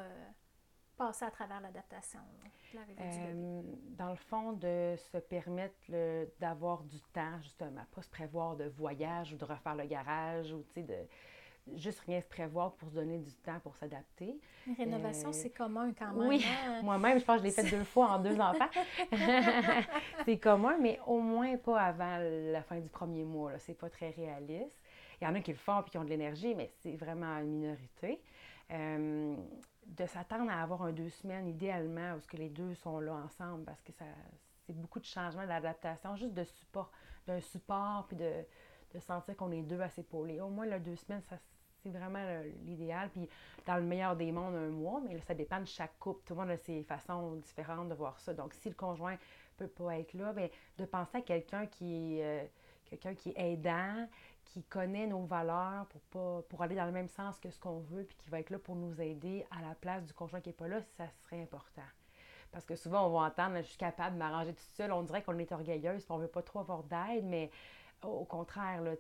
passer 0.97 1.25
à 1.25 1.31
travers 1.31 1.61
l'adaptation? 1.61 2.21
Euh, 3.01 3.63
dans 3.97 4.11
le 4.11 4.17
fond, 4.17 4.53
de 4.53 4.95
se 4.97 5.19
permettre 5.19 5.77
d'avoir 6.39 6.83
du 6.85 7.01
temps, 7.13 7.41
justement, 7.41 7.85
pas 7.95 8.03
se 8.03 8.09
prévoir 8.09 8.57
de 8.57 8.65
voyage 8.65 9.33
ou 9.33 9.37
de 9.37 9.45
refaire 9.45 9.75
le 9.75 9.85
garage 9.85 10.53
ou, 10.53 10.63
tu 10.63 10.75
sais, 10.75 10.83
de 10.83 11.07
juste 11.77 12.01
rien 12.01 12.21
se 12.21 12.27
prévoir 12.27 12.73
pour 12.75 12.89
se 12.89 12.95
donner 12.95 13.19
du 13.19 13.33
temps 13.35 13.59
pour 13.61 13.77
s'adapter. 13.77 14.39
rénovation, 14.77 15.29
euh, 15.29 15.33
c'est 15.33 15.51
commun 15.51 15.93
quand 15.97 16.13
même. 16.13 16.29
Oui, 16.29 16.45
hein? 16.45 16.81
moi-même, 16.83 17.19
je 17.19 17.25
pense 17.25 17.37
que 17.37 17.43
je 17.43 17.47
l'ai 17.47 17.53
fait 17.53 17.71
deux 17.71 17.85
fois 17.85 18.13
en 18.13 18.19
deux 18.19 18.39
enfants. 18.41 18.69
c'est 20.25 20.39
commun, 20.39 20.77
mais 20.81 20.99
au 21.07 21.21
moins 21.21 21.57
pas 21.57 21.81
avant 21.81 22.19
la 22.21 22.63
fin 22.63 22.81
du 22.81 22.89
premier 22.89 23.25
mois. 23.25 23.59
C'est 23.59 23.79
pas 23.79 23.91
très 23.91 24.11
réaliste. 24.11 24.83
Il 25.21 25.25
y 25.25 25.27
en 25.27 25.35
a 25.35 25.41
qui 25.41 25.53
le 25.53 25.59
font 25.59 25.81
et 25.83 25.91
qui 25.91 25.99
ont 25.99 26.05
de 26.05 26.11
l'énergie, 26.11 26.55
mais 26.55 26.73
c'est 26.81 26.97
vraiment 26.97 27.39
une 27.39 27.61
minorité. 27.61 28.21
Euh, 28.73 29.37
de 29.87 30.07
s'attendre 30.07 30.51
à 30.51 30.63
avoir 30.63 30.83
un 30.83 30.93
deux 30.93 31.11
semaines, 31.11 31.49
idéalement, 31.49 32.15
où 32.15 32.21
ce 32.21 32.27
que 32.27 32.37
les 32.37 32.49
deux 32.49 32.75
sont 32.75 33.01
là 33.01 33.15
ensemble, 33.15 33.65
parce 33.65 33.83
que 33.83 33.93
ça, 33.93 34.05
c'est 34.67 34.73
beaucoup 34.73 35.01
de 35.01 35.05
changements, 35.05 35.47
d'adaptation, 35.47 36.17
juste 36.17 36.35
de 36.35 36.45
support, 36.45 36.91
d'un 37.27 37.41
support, 37.41 38.07
puis 38.09 38.17
de, 38.17 38.45
de 38.95 38.99
sentir 39.01 39.37
qu'on 39.37 39.51
est 39.51 39.63
deux 39.63 39.81
à 39.81 39.89
s'épauler. 39.89 40.41
Au 40.41 40.49
moins, 40.49 40.67
le 40.67 40.81
deux 40.81 40.97
semaines, 40.97 41.23
ça, 41.29 41.37
c'est 41.83 41.91
vraiment 41.91 42.25
l'idéal. 42.65 43.11
Puis, 43.11 43.29
dans 43.67 43.77
le 43.77 43.83
meilleur 43.83 44.17
des 44.17 44.33
mondes, 44.33 44.55
un 44.55 44.71
mois, 44.71 45.01
mais 45.07 45.19
ça 45.21 45.35
dépend 45.35 45.61
de 45.61 45.67
chaque 45.67 45.99
couple. 45.99 46.23
Tout 46.27 46.35
le 46.35 46.41
monde 46.41 46.51
a 46.51 46.57
ses 46.57 46.83
façons 46.83 47.37
différentes 47.37 47.89
de 47.89 47.95
voir 47.95 48.19
ça. 48.21 48.35
Donc, 48.35 48.55
si 48.55 48.69
le 48.69 48.75
conjoint 48.75 49.17
peut 49.57 49.69
pas 49.69 49.99
être 49.99 50.15
là, 50.15 50.33
bien, 50.33 50.49
de 50.79 50.85
penser 50.85 51.19
à 51.19 51.21
quelqu'un 51.21 51.67
qui, 51.67 52.21
euh, 52.21 52.45
quelqu'un 52.87 53.15
qui 53.15 53.31
est 53.31 53.53
aidant, 53.53 54.09
qui 54.45 54.63
connaît 54.65 55.07
nos 55.07 55.25
valeurs 55.25 55.87
pour, 55.87 56.01
pas, 56.03 56.43
pour 56.49 56.63
aller 56.63 56.75
dans 56.75 56.85
le 56.85 56.93
même 56.93 57.09
sens 57.09 57.39
que 57.39 57.51
ce 57.51 57.59
qu'on 57.59 57.81
veut, 57.81 58.05
puis 58.05 58.17
qui 58.17 58.31
va 58.31 58.41
être 58.41 58.51
là 58.51 58.59
pour 58.59 58.77
nous 58.77 59.01
aider 59.01 59.47
à 59.51 59.67
la 59.67 59.75
place 59.75 60.05
du 60.05 60.13
conjoint 60.13 60.41
qui 60.41 60.51
n'est 60.51 60.55
pas 60.55 60.69
là, 60.69 60.81
ça 60.97 61.09
serait 61.23 61.41
important. 61.43 61.83
Parce 62.51 62.67
que 62.67 62.77
souvent, 62.77 63.07
on 63.07 63.19
va 63.19 63.27
entendre, 63.27 63.57
je 63.59 63.63
suis 63.63 63.79
capable 63.79 64.15
de 64.15 64.19
m'arranger 64.19 64.53
tout 64.53 64.63
seul, 64.75 64.93
on 64.93 65.03
dirait 65.03 65.23
qu'on 65.23 65.39
est 65.39 65.51
orgueilleuse, 65.53 66.05
on 66.11 66.19
ne 66.19 66.23
veut 66.23 66.29
pas 66.29 66.43
trop 66.43 66.61
avoir 66.61 66.83
d'aide, 66.83 67.25
mais 67.25 67.51
au 68.05 68.25
contraire, 68.25 68.83
là, 68.83 68.93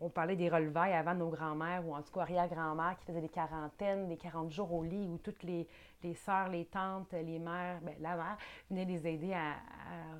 on 0.00 0.10
parlait 0.10 0.36
des 0.36 0.48
relevailles 0.48 0.92
avant 0.92 1.14
nos 1.14 1.28
grands-mères, 1.28 1.86
ou 1.86 1.94
en 1.94 2.02
tout 2.02 2.12
cas 2.12 2.20
arrière-grand-mères 2.20 2.96
qui 2.98 3.06
faisaient 3.06 3.20
des 3.20 3.28
quarantaines, 3.28 4.08
des 4.08 4.16
40 4.16 4.50
jours 4.50 4.72
au 4.72 4.84
lit, 4.84 5.08
où 5.08 5.18
toutes 5.18 5.42
les, 5.42 5.66
les 6.02 6.14
sœurs, 6.14 6.48
les 6.48 6.66
tantes, 6.66 7.12
les 7.12 7.38
mères, 7.38 7.80
ben, 7.82 7.94
la 8.00 8.16
mère 8.16 8.36
venait 8.70 8.84
les 8.84 9.06
aider 9.06 9.32
à, 9.32 9.54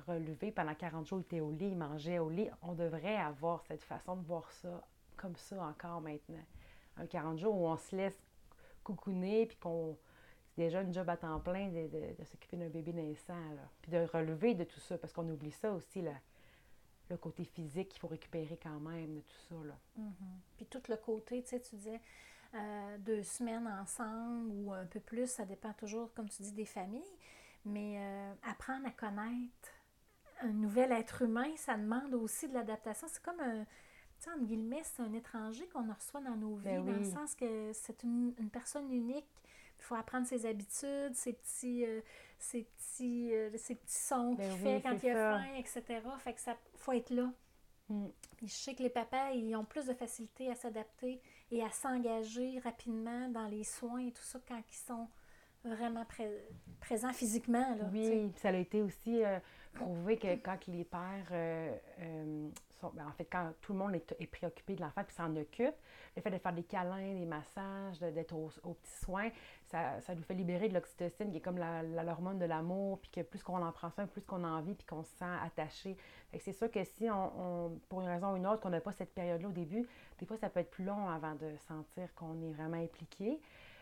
relever. 0.07 0.51
Pendant 0.51 0.73
40 0.73 1.07
jours, 1.07 1.19
ils 1.19 1.21
étaient 1.21 1.41
au 1.41 1.51
lit, 1.51 1.69
ils 1.69 1.77
mangeaient 1.77 2.19
au 2.19 2.29
lit. 2.29 2.49
On 2.61 2.73
devrait 2.73 3.17
avoir 3.17 3.63
cette 3.67 3.83
façon 3.83 4.15
de 4.15 4.25
voir 4.25 4.49
ça 4.51 4.81
comme 5.15 5.35
ça 5.35 5.61
encore 5.63 6.01
maintenant. 6.01 6.43
Un 6.97 7.05
40 7.05 7.37
jours 7.37 7.55
où 7.55 7.67
on 7.67 7.77
se 7.77 7.95
laisse 7.95 8.19
coucouner, 8.83 9.45
puis 9.45 9.57
qu'on... 9.57 9.97
C'est 10.55 10.63
déjà 10.65 10.81
une 10.81 10.93
job 10.93 11.07
à 11.07 11.15
temps 11.15 11.39
plein 11.39 11.69
de, 11.69 12.23
s'occuper 12.25 12.57
d'un 12.57 12.69
bébé 12.69 12.91
naissant, 12.91 13.33
puis 13.81 13.91
de 13.91 13.99
relever 14.11 14.55
de 14.55 14.63
tout 14.65 14.79
ça, 14.79 14.97
parce 14.97 15.13
qu'on 15.13 15.29
oublie 15.29 15.51
ça 15.51 15.71
aussi, 15.71 16.01
là 16.01 16.11
le 17.09 17.17
côté 17.17 17.43
physique 17.43 17.89
qu'il 17.89 17.99
faut 17.99 18.07
récupérer 18.07 18.57
quand 18.61 18.79
même 18.79 19.15
de 19.15 19.21
tout 19.21 19.39
ça. 19.49 19.55
Là. 19.65 19.77
Mm-hmm. 19.99 20.39
Puis 20.57 20.65
tout 20.67 20.81
le 20.87 20.97
côté, 20.97 21.41
tu 21.43 21.49
sais, 21.49 21.59
tu 21.59 21.75
disais 21.75 22.01
euh, 22.55 22.97
deux 22.99 23.23
semaines 23.23 23.67
ensemble 23.67 24.51
ou 24.51 24.73
un 24.73 24.85
peu 24.85 24.99
plus, 24.99 25.29
ça 25.29 25.45
dépend 25.45 25.73
toujours, 25.73 26.13
comme 26.13 26.29
tu 26.29 26.41
dis, 26.41 26.51
des 26.51 26.65
familles. 26.65 27.17
Mais 27.65 27.97
euh, 27.99 28.33
apprendre 28.43 28.87
à 28.87 28.91
connaître 28.91 29.69
un 30.41 30.53
nouvel 30.53 30.91
être 30.91 31.23
humain, 31.23 31.51
ça 31.57 31.75
demande 31.75 32.13
aussi 32.13 32.47
de 32.47 32.53
l'adaptation. 32.53 33.07
C'est 33.09 33.21
comme 33.21 33.39
un, 33.39 33.65
tu 33.65 33.69
sais, 34.19 34.31
entre 34.31 34.45
guillemets, 34.45 34.81
c'est 34.83 35.01
un 35.01 35.13
étranger 35.13 35.67
qu'on 35.67 35.91
reçoit 35.91 36.21
dans 36.21 36.35
nos 36.35 36.55
Ben 36.55 36.81
vies, 36.83 36.91
dans 36.91 36.97
le 36.97 37.03
sens 37.03 37.35
que 37.35 37.71
c'est 37.73 38.03
une, 38.03 38.33
une 38.39 38.49
personne 38.49 38.91
unique. 38.91 39.27
Il 39.79 39.83
faut 39.83 39.95
apprendre 39.95 40.27
ses 40.27 40.45
habitudes, 40.45 41.15
ses 41.15 41.33
petits, 41.33 41.85
euh, 41.85 42.01
ses 42.37 42.63
petits, 42.63 43.33
euh, 43.33 43.49
ses 43.57 43.75
petits 43.75 43.93
sons 43.97 44.33
Ben 44.35 44.43
qu'il 44.43 44.53
oui, 44.67 44.73
fait 44.75 44.81
quand 44.81 45.03
il 45.03 45.09
a 45.09 45.39
faim, 45.39 45.53
etc. 45.57 45.83
Fait 46.19 46.33
que 46.33 46.41
ça 46.41 46.55
faut 46.75 46.91
être 46.91 47.09
là. 47.09 47.31
Mm. 47.89 48.07
Puis 48.37 48.47
je 48.47 48.53
sais 48.53 48.75
que 48.75 48.83
les 48.83 48.89
papas, 48.89 49.31
ils 49.31 49.55
ont 49.55 49.65
plus 49.65 49.85
de 49.85 49.93
facilité 49.93 50.49
à 50.51 50.55
s'adapter 50.55 51.21
et 51.51 51.63
à 51.63 51.69
s'engager 51.71 52.59
rapidement 52.59 53.29
dans 53.29 53.47
les 53.47 53.63
soins 53.63 54.05
et 54.05 54.11
tout 54.11 54.23
ça 54.23 54.39
quand 54.47 54.61
ils 54.69 54.75
sont 54.75 55.07
vraiment 55.63 56.05
pré- 56.05 56.45
présents 56.79 57.11
physiquement. 57.13 57.75
Là. 57.75 57.89
Oui, 57.91 58.31
ça 58.37 58.49
a 58.49 58.53
été 58.53 58.81
aussi 58.81 59.23
euh, 59.23 59.39
prouvé 59.73 60.17
que 60.17 60.35
quand 60.35 60.67
les 60.67 60.83
pères, 60.83 61.27
ben, 62.93 63.07
en 63.07 63.11
fait, 63.13 63.25
quand 63.25 63.51
tout 63.61 63.73
le 63.73 63.79
monde 63.79 63.95
est, 63.95 64.27
préoccupé 64.27 64.75
de 64.75 64.81
l'enfant 64.81 65.03
puis 65.03 65.15
s'en 65.15 65.35
occupe, 65.35 65.75
le 66.15 66.21
fait 66.21 66.31
de 66.31 66.37
faire 66.37 66.53
des 66.53 66.63
câlins, 66.63 67.13
des 67.13 67.25
massages, 67.25 67.99
d'être 67.99 68.33
aux, 68.33 68.49
petits 68.73 69.03
soins, 69.03 69.29
ça, 69.65 69.99
ça 70.01 70.15
nous 70.15 70.23
fait 70.23 70.33
libérer 70.33 70.69
de 70.69 70.73
l'oxytocine, 70.73 71.31
qui 71.31 71.37
est 71.37 71.41
comme 71.41 71.57
la, 71.57 71.83
la- 71.83 72.03
l'hormone 72.03 72.39
de 72.39 72.45
l'amour, 72.45 72.99
puis 72.99 73.11
que 73.11 73.21
plus 73.21 73.43
qu'on 73.43 73.61
en 73.61 73.71
prend 73.71 73.89
soin, 73.91 74.07
plus 74.07 74.21
qu'on 74.21 74.43
a 74.43 74.47
envie, 74.47 74.73
puis 74.75 74.85
qu'on 74.85 75.03
se 75.03 75.11
sent 75.17 75.25
attaché. 75.43 75.97
C'est 76.39 76.53
sûr 76.53 76.71
que 76.71 76.83
si 76.83 77.09
on, 77.09 77.65
on- 77.67 77.79
pour 77.89 78.01
une 78.01 78.07
raison 78.07 78.31
ou 78.33 78.35
une 78.37 78.47
autre, 78.47 78.61
qu'on 78.61 78.69
n'a 78.69 78.81
pas 78.81 78.91
cette 78.91 79.13
période-là 79.13 79.47
au 79.49 79.51
début, 79.51 79.87
des 80.19 80.25
fois, 80.25 80.37
ça 80.37 80.49
peut 80.49 80.59
être 80.59 80.71
plus 80.71 80.85
long 80.85 81.09
avant 81.09 81.35
de 81.35 81.55
sentir 81.67 82.13
qu'on 82.15 82.41
est 82.41 82.51
vraiment 82.53 82.81
impliqué. 82.81 83.39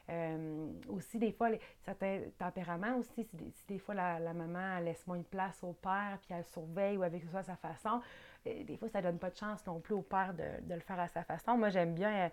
Euh, 0.09 0.71
aussi, 0.87 1.19
des 1.19 1.33
fois, 1.33 1.49
certains 1.83 2.21
tempéraments 2.37 2.97
aussi, 2.97 3.25
si 3.25 3.67
des, 3.67 3.79
fois 3.79 3.93
la, 3.93 4.33
maman 4.33 4.79
laisse 4.79 5.05
moins 5.05 5.17
de 5.17 5.23
place 5.23 5.61
au 5.63 5.73
père, 5.73 6.17
puis 6.21 6.33
elle 6.33 6.45
surveille 6.45 6.97
ou 6.97 7.03
avec 7.03 7.23
à 7.33 7.43
sa 7.43 7.57
façon, 7.57 8.01
euh, 8.47 8.63
des 8.63 8.77
fois, 8.77 8.87
ça 8.87 9.01
donne 9.01 9.19
pas 9.19 9.29
de 9.29 9.35
chance 9.35 9.65
non 9.65 9.79
plus 9.79 9.95
au 9.95 10.01
père 10.01 10.33
de, 10.33 10.73
le 10.73 10.79
faire 10.79 10.99
à 10.99 11.09
sa 11.09 11.23
façon. 11.23 11.57
Moi, 11.57 11.69
j'aime 11.69 11.93
bien 11.93 12.31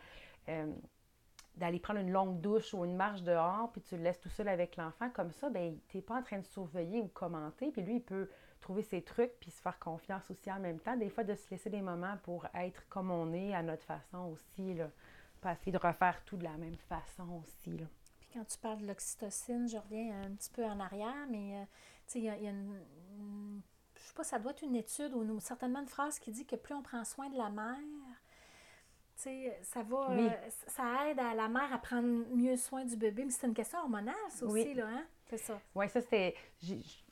euh, 0.49 0.73
d'aller 1.57 1.81
prendre 1.81 1.99
une 1.99 2.13
longue 2.13 2.41
douche 2.41 2.73
ou 2.75 2.85
une 2.85 2.95
marche 2.95 3.23
dehors, 3.23 3.73
puis 3.73 3.83
tu 3.83 3.97
le 3.97 4.05
laisses 4.05 4.21
tout 4.21 4.29
seul 4.29 4.49
avec 4.49 4.77
l'enfant. 4.77 5.11
Comme 5.11 5.33
ça, 5.33 5.51
ben, 5.51 5.77
tu 5.89 5.97
n'es 5.97 6.03
pas 6.03 6.15
en 6.15 6.23
train 6.23 6.39
de 6.39 6.47
surveiller 6.47 7.01
ou 7.01 7.09
commenter, 7.09 7.73
puis 7.73 7.83
lui, 7.83 7.97
il 7.97 8.03
peut 8.03 8.29
trouver 8.61 8.83
ses 8.83 9.03
trucs, 9.03 9.33
puis 9.41 9.51
se 9.51 9.61
faire 9.61 9.81
confiance 9.81 10.31
aussi 10.31 10.51
en 10.51 10.61
même 10.61 10.79
temps. 10.79 10.97
Des 10.97 11.11
fois, 11.11 11.25
de 11.25 11.35
se 11.35 11.51
laisser 11.51 11.71
des 11.71 11.83
moments 11.83 12.17
pour 12.23 12.47
être 12.55 12.89
comme 12.89 13.11
on 13.11 13.33
est, 13.33 13.53
à 13.53 13.65
notre 13.65 13.85
façon 13.85 14.31
aussi, 14.33 14.75
là. 14.75 14.91
Pas 15.45 15.53
essayer 15.53 15.73
de 15.73 15.79
refaire 15.79 16.23
tout 16.25 16.39
de 16.39 16.45
la 16.45 16.57
même 16.57 16.77
façon 16.89 17.43
aussi, 17.43 17.77
là. 17.77 17.85
Puis 18.19 18.31
quand 18.33 18.45
tu 18.47 18.57
parles 18.59 18.79
de 18.81 18.87
l'oxytocine, 18.87 19.69
je 19.69 19.77
reviens 19.77 20.23
un 20.23 20.31
petit 20.31 20.49
peu 20.51 20.65
en 20.65 20.81
arrière, 20.81 21.27
mais 21.29 21.59
euh, 21.59 21.65
tu 22.07 22.13
sais, 22.13 22.19
il 22.21 22.25
y 22.25 22.31
a, 22.31 22.37
il 22.39 22.45
y 22.45 22.47
a 22.47 22.51
une, 22.51 22.81
une- 23.19 23.61
Je 23.95 24.03
sais 24.03 24.15
pas, 24.15 24.25
ça 24.25 24.39
doit 24.39 24.53
être 24.53 24.63
une 24.63 24.75
étude 24.77 25.13
ou 25.15 25.39
certainement 25.41 25.81
une 25.81 25.87
phrase 25.89 26.19
qui 26.19 26.33
dit 26.33 26.47
que 26.47 26.57
plus 26.57 26.75
on 26.75 26.83
prend 26.83 27.05
soin 27.05 27.29
de 27.29 27.37
la 27.37 27.51
mère, 27.51 27.77
tu 29.17 29.23
sais, 29.25 29.59
ça 29.65 29.83
va. 29.83 30.09
Oui. 30.17 30.27
euh, 30.29 30.51
ça 30.69 31.11
aide 31.11 31.21
à 31.21 31.35
la 31.35 31.47
mère 31.49 31.73
à 31.75 31.79
prendre 31.79 32.09
mieux 32.35 32.57
soin 32.57 32.85
du 32.87 32.97
bébé. 32.97 33.25
Mais 33.27 33.31
c'est 33.31 33.47
une 33.47 33.55
question 33.55 33.79
hormonale, 33.81 34.15
ça 34.31 34.47
aussi, 34.47 34.53
Oui. 34.69 34.75
là, 34.75 34.87
hein? 34.89 35.05
C'est 35.29 35.39
ça. 35.39 35.61
Oui, 35.75 35.89
ça, 35.91 36.01
c'était. 36.01 36.35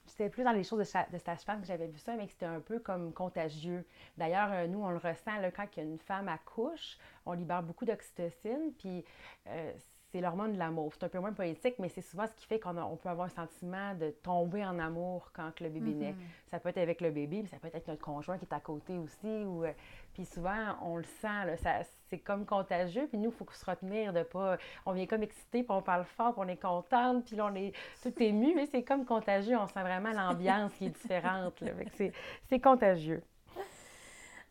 C'était 0.07 0.29
plus 0.31 0.43
dans 0.45 0.53
les 0.53 0.65
choses 0.65 0.79
de, 0.81 1.12
de 1.12 1.19
stage-femme 1.19 1.61
que 1.61 1.67
j'avais 1.67 1.87
vu 1.87 1.99
ça, 1.99 2.15
mais 2.17 2.27
que 2.27 2.33
c'était 2.33 2.47
un 2.47 2.61
peu 2.61 2.79
comme 2.81 3.12
contagieux. 3.12 3.85
D'ailleurs, 4.19 4.49
euh, 4.53 4.67
nous, 4.67 4.83
on 4.83 4.91
le 4.91 4.99
ressent 4.99 5.37
là, 5.41 5.51
quand 5.51 5.67
une 5.77 5.99
femme 5.99 6.29
accouche, 6.29 6.99
on 7.25 7.33
libère 7.33 7.62
beaucoup 7.62 7.85
d'oxytocine, 7.85 8.73
puis 8.79 9.05
euh, 9.47 9.73
c'est 10.11 10.21
l'hormone 10.21 10.53
de 10.55 10.59
l'amour. 10.59 10.93
C'est 10.93 11.05
un 11.05 11.09
peu 11.09 11.21
moins 11.21 11.33
politique, 11.33 11.77
mais 11.79 11.88
c'est 11.88 12.03
souvent 12.03 12.27
ce 12.27 12.35
qui 12.35 12.47
fait 12.47 12.59
qu'on 12.61 12.77
on 12.77 12.97
peut 12.97 13.09
avoir 13.09 13.27
un 13.29 13.31
sentiment 13.31 13.95
de 13.95 14.11
tomber 14.11 14.65
en 14.65 14.79
amour 14.79 15.31
quand 15.33 15.59
le 15.61 15.69
bébé 15.71 15.91
naît. 15.95 16.15
Ça 16.49 16.59
peut 16.61 16.69
être 16.71 16.79
avec 16.79 17.01
le 17.01 17.11
bébé, 17.11 17.41
mais 17.43 17.49
ça 17.49 17.57
peut 17.59 17.69
être 17.69 17.77
avec 17.77 17.88
notre 17.88 18.03
conjoint 18.03 18.37
qui 18.38 18.45
est 18.45 18.53
à 18.55 18.61
côté 18.61 18.99
aussi. 18.99 19.45
Ou, 19.45 19.65
euh, 19.65 19.73
puis 20.12 20.27
souvent, 20.27 20.77
on 20.83 20.97
le 20.97 21.05
sent, 21.05 21.47
là, 21.47 21.57
ça- 21.57 21.81
c'est 22.12 22.18
comme 22.18 22.44
contagieux. 22.44 23.07
Puis 23.09 23.16
nous, 23.16 23.31
il 23.31 23.35
faut 23.35 23.46
se 23.51 23.64
retenir 23.64 24.12
de 24.12 24.22
pas. 24.22 24.59
On 24.85 24.92
vient 24.92 25.07
comme 25.07 25.22
excité, 25.22 25.62
puis 25.62 25.70
on 25.72 25.81
parle 25.81 26.05
fort, 26.05 26.35
puis 26.35 26.42
on 26.44 26.48
est 26.48 26.61
contente, 26.61 27.25
puis 27.25 27.37
là, 27.37 27.46
on 27.51 27.55
est 27.55 27.72
tout 28.03 28.12
ému, 28.22 28.55
mais 28.55 28.66
c'est 28.66 28.83
comme 28.83 29.07
contagieux. 29.07 29.57
On 29.57 29.66
sent 29.66 29.81
vraiment 29.81 30.12
l'ambiance 30.12 30.75
qui 30.75 30.87
est 30.87 30.90
différente. 30.90 31.62
c'est- 31.96 32.61
contagieux. 32.61 33.22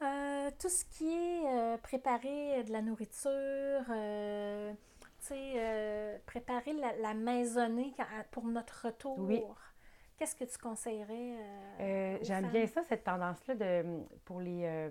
Euh, 0.02 0.50
tout 0.60 0.69
ce 0.69 0.84
qui 0.86 1.13
est 1.13 1.45
euh, 1.45 1.78
préparer 1.78 2.63
de 2.63 2.71
la 2.71 2.82
nourriture, 2.82 3.86
euh, 3.91 4.74
tu 5.19 5.28
sais, 5.28 5.54
euh, 5.56 6.17
préparer 6.26 6.74
la, 6.74 6.93
la 6.97 7.13
maisonnée 7.13 7.93
pour 8.32 8.45
notre 8.45 8.88
retour. 8.88 9.19
Oui. 9.19 9.43
Qu'est-ce 10.17 10.36
que 10.36 10.43
tu 10.45 10.58
conseillerais? 10.58 11.36
J'aime 12.24 12.50
bien 12.50 12.65
ça, 12.65 12.82
cette 12.84 13.04
tendance-là 13.04 13.54
de 13.56 13.86
pour 14.26 14.39
les 14.39 14.89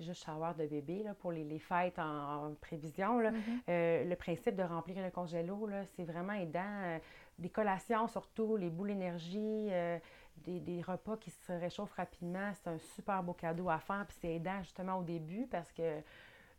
juste 0.00 0.24
shower 0.24 0.52
de 0.58 0.66
bébé, 0.66 1.02
là, 1.02 1.14
pour 1.14 1.32
les, 1.32 1.44
les 1.44 1.58
fêtes 1.58 1.98
en, 1.98 2.46
en 2.46 2.54
prévision. 2.54 3.18
là. 3.18 3.30
Mhm. 3.30 3.40
Euh, 3.68 4.04
le 4.04 4.16
principe 4.16 4.56
de 4.56 4.62
remplir 4.62 5.02
le 5.02 5.10
congélo, 5.10 5.68
c'est 5.96 6.04
vraiment 6.04 6.34
aidant. 6.34 6.60
Euh, 6.84 6.98
des 7.38 7.50
collations 7.50 8.06
surtout, 8.08 8.56
les 8.56 8.70
boules 8.70 8.88
d'énergie, 8.88 9.68
euh, 9.70 9.98
des, 10.38 10.60
des 10.60 10.82
repas 10.82 11.16
qui 11.16 11.30
se 11.30 11.52
réchauffent 11.52 11.94
rapidement, 11.94 12.50
c'est 12.54 12.68
un 12.70 12.78
super 12.78 13.22
beau 13.22 13.32
cadeau 13.34 13.68
à 13.68 13.78
faire. 13.78 14.04
Puis 14.06 14.16
c'est 14.20 14.34
aidant 14.36 14.62
justement 14.62 14.98
au 14.98 15.02
début 15.02 15.46
parce 15.46 15.70
que 15.72 16.00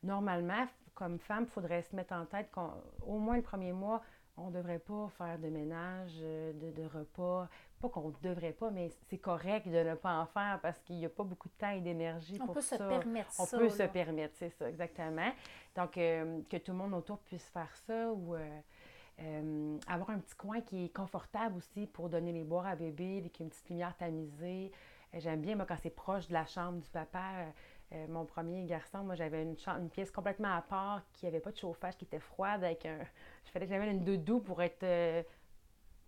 normalement, 0.03 0.65
comme 0.93 1.19
femme, 1.19 1.43
il 1.43 1.49
faudrait 1.49 1.81
se 1.81 1.95
mettre 1.95 2.13
en 2.13 2.25
tête 2.25 2.49
qu'au 2.51 3.17
moins 3.17 3.35
le 3.37 3.43
premier 3.43 3.73
mois, 3.73 4.01
on 4.35 4.49
ne 4.49 4.55
devrait 4.55 4.79
pas 4.79 5.07
faire 5.17 5.39
de 5.39 5.47
ménage, 5.49 6.15
de, 6.19 6.71
de 6.71 6.85
repas. 6.85 7.49
Pas 7.79 7.89
qu'on 7.89 8.07
ne 8.09 8.13
devrait 8.29 8.53
pas, 8.53 8.71
mais 8.71 8.89
c'est 9.07 9.19
correct 9.19 9.67
de 9.67 9.83
ne 9.83 9.93
pas 9.93 10.17
en 10.19 10.25
faire 10.25 10.59
parce 10.63 10.79
qu'il 10.79 10.95
n'y 10.95 11.05
a 11.05 11.09
pas 11.09 11.23
beaucoup 11.23 11.47
de 11.47 11.53
temps 11.59 11.69
et 11.69 11.79
d'énergie 11.79 12.39
On 12.41 12.45
pour 12.45 12.55
peut 12.55 12.61
ça. 12.61 12.77
se 12.77 12.83
permettre 12.83 13.29
On 13.37 13.45
ça. 13.45 13.57
peut 13.57 13.69
se 13.69 13.83
permettre, 13.83 14.33
c'est 14.37 14.49
ça, 14.49 14.67
exactement. 14.67 15.31
Donc, 15.75 15.95
euh, 15.97 16.41
que 16.49 16.57
tout 16.57 16.71
le 16.71 16.77
monde 16.79 16.93
autour 16.95 17.19
puisse 17.19 17.47
faire 17.49 17.69
ça 17.85 18.11
ou 18.11 18.33
euh, 18.33 18.59
euh, 19.19 19.77
avoir 19.87 20.09
un 20.09 20.17
petit 20.17 20.35
coin 20.35 20.61
qui 20.61 20.85
est 20.85 20.89
confortable 20.89 21.57
aussi 21.57 21.85
pour 21.85 22.09
donner 22.09 22.31
les 22.31 22.43
boires 22.43 22.65
à 22.65 22.75
bébé, 22.75 23.19
avec 23.19 23.39
une 23.39 23.49
petite 23.49 23.69
lumière 23.69 23.95
tamisée. 23.95 24.71
J'aime 25.13 25.41
bien, 25.41 25.55
moi, 25.55 25.65
quand 25.67 25.77
c'est 25.81 25.91
proche 25.91 26.27
de 26.29 26.33
la 26.33 26.47
chambre 26.47 26.79
du 26.79 26.89
papa. 26.89 27.45
mon 28.09 28.25
premier 28.25 28.65
garçon, 28.65 29.03
moi, 29.03 29.13
j'avais 29.15 29.43
une, 29.43 29.55
une 29.79 29.89
pièce 29.89 30.11
complètement 30.11 30.53
à 30.53 30.61
part 30.61 31.01
qui 31.13 31.25
n'avait 31.25 31.39
pas 31.39 31.51
de 31.51 31.57
chauffage, 31.57 31.95
qui 31.95 32.05
était 32.05 32.19
froide, 32.19 32.63
avec 32.63 32.85
un. 32.87 32.97
Je 33.45 33.51
fallait 33.51 33.65
que 33.67 33.71
j'amène 33.71 33.97
une 33.97 34.03
doudou 34.03 34.39
pour 34.41 34.61
être 34.61 34.83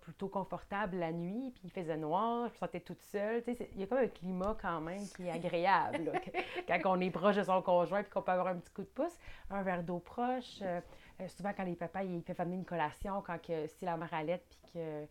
plutôt 0.10 0.28
confortable 0.28 0.98
la 0.98 1.12
nuit, 1.12 1.52
puis 1.52 1.62
il 1.66 1.70
faisait 1.72 1.96
noir, 1.96 2.48
je 2.48 2.54
me 2.54 2.58
sentais 2.58 2.80
toute 2.80 3.02
seule. 3.04 3.44
Tu 3.44 3.52
sais, 3.52 3.56
c'est- 3.56 3.70
il 3.76 3.82
y 3.82 3.84
a 3.84 3.88
comme 3.88 4.00
un 4.00 4.08
climat 4.08 4.58
quand 4.60 4.82
même 4.82 5.08
qui 5.16 5.28
est 5.28 5.32
agréable 5.32 6.06
là, 6.06 6.12
quand 6.82 6.98
on 6.98 7.00
est 7.00 7.12
proche 7.12 7.36
de 7.36 7.44
son 7.44 7.62
conjoint 7.62 8.02
puis 8.02 8.12
qu'on 8.12 8.24
peut 8.24 8.32
avoir 8.32 8.48
un 8.48 8.56
petit 8.56 8.74
coup 8.74 8.82
de 8.82 8.88
pouce. 8.88 9.16
Un 9.52 9.62
verre 9.62 9.84
d'eau 9.84 10.00
proche. 10.00 10.60
euh, 10.64 10.82
euh, 11.22 11.28
souvent, 11.28 11.52
quand 11.56 11.64
les 11.64 11.76
papas 11.76 12.04
ils 12.04 12.24
peuvent 12.24 12.42
amener 12.42 12.56
une 12.56 12.66
collation, 12.66 13.22
quand 13.22 13.40
que, 13.40 13.68
si 13.68 13.86
la 13.86 13.98
mère 13.98 14.12
allait 14.14 14.44
puis 14.50 14.72
que 14.74 15.02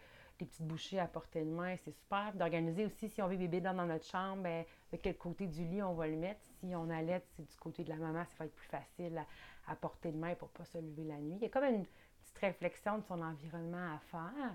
des 0.40 0.46
petites 0.46 0.66
bouchées 0.66 0.98
à 0.98 1.06
portée 1.06 1.44
de 1.44 1.50
main, 1.50 1.76
c'est 1.76 1.92
super. 1.92 2.32
D'organiser 2.34 2.84
aussi, 2.84 3.08
si 3.08 3.22
on 3.22 3.28
veut 3.28 3.36
bébé 3.36 3.60
dans, 3.60 3.74
dans 3.74 3.86
notre 3.86 4.04
chambre, 4.06 4.42
ben, 4.42 4.64
de 4.92 4.96
quel 4.96 5.16
côté 5.16 5.46
du 5.46 5.64
lit 5.64 5.82
on 5.82 5.94
va 5.94 6.08
le 6.08 6.16
mettre. 6.16 6.40
Si 6.60 6.74
on 6.74 6.90
allait, 6.90 7.22
c'est 7.36 7.48
du 7.48 7.56
côté 7.56 7.84
de 7.84 7.88
la 7.90 7.96
maman, 7.96 8.24
ça 8.24 8.34
va 8.40 8.44
être 8.46 8.54
plus 8.56 8.66
facile 8.68 9.16
à, 9.18 9.72
à 9.72 9.76
portée 9.76 10.10
de 10.10 10.16
main 10.18 10.34
pour 10.34 10.48
ne 10.48 10.58
pas 10.58 10.64
se 10.64 10.78
lever 10.78 11.04
la 11.04 11.18
nuit. 11.18 11.36
Il 11.36 11.42
y 11.42 11.46
a 11.46 11.48
comme 11.50 11.64
une 11.64 11.84
petite 11.84 12.38
réflexion 12.40 12.98
de 12.98 13.04
son 13.04 13.20
environnement 13.22 13.94
à 13.94 13.98
faire. 13.98 14.54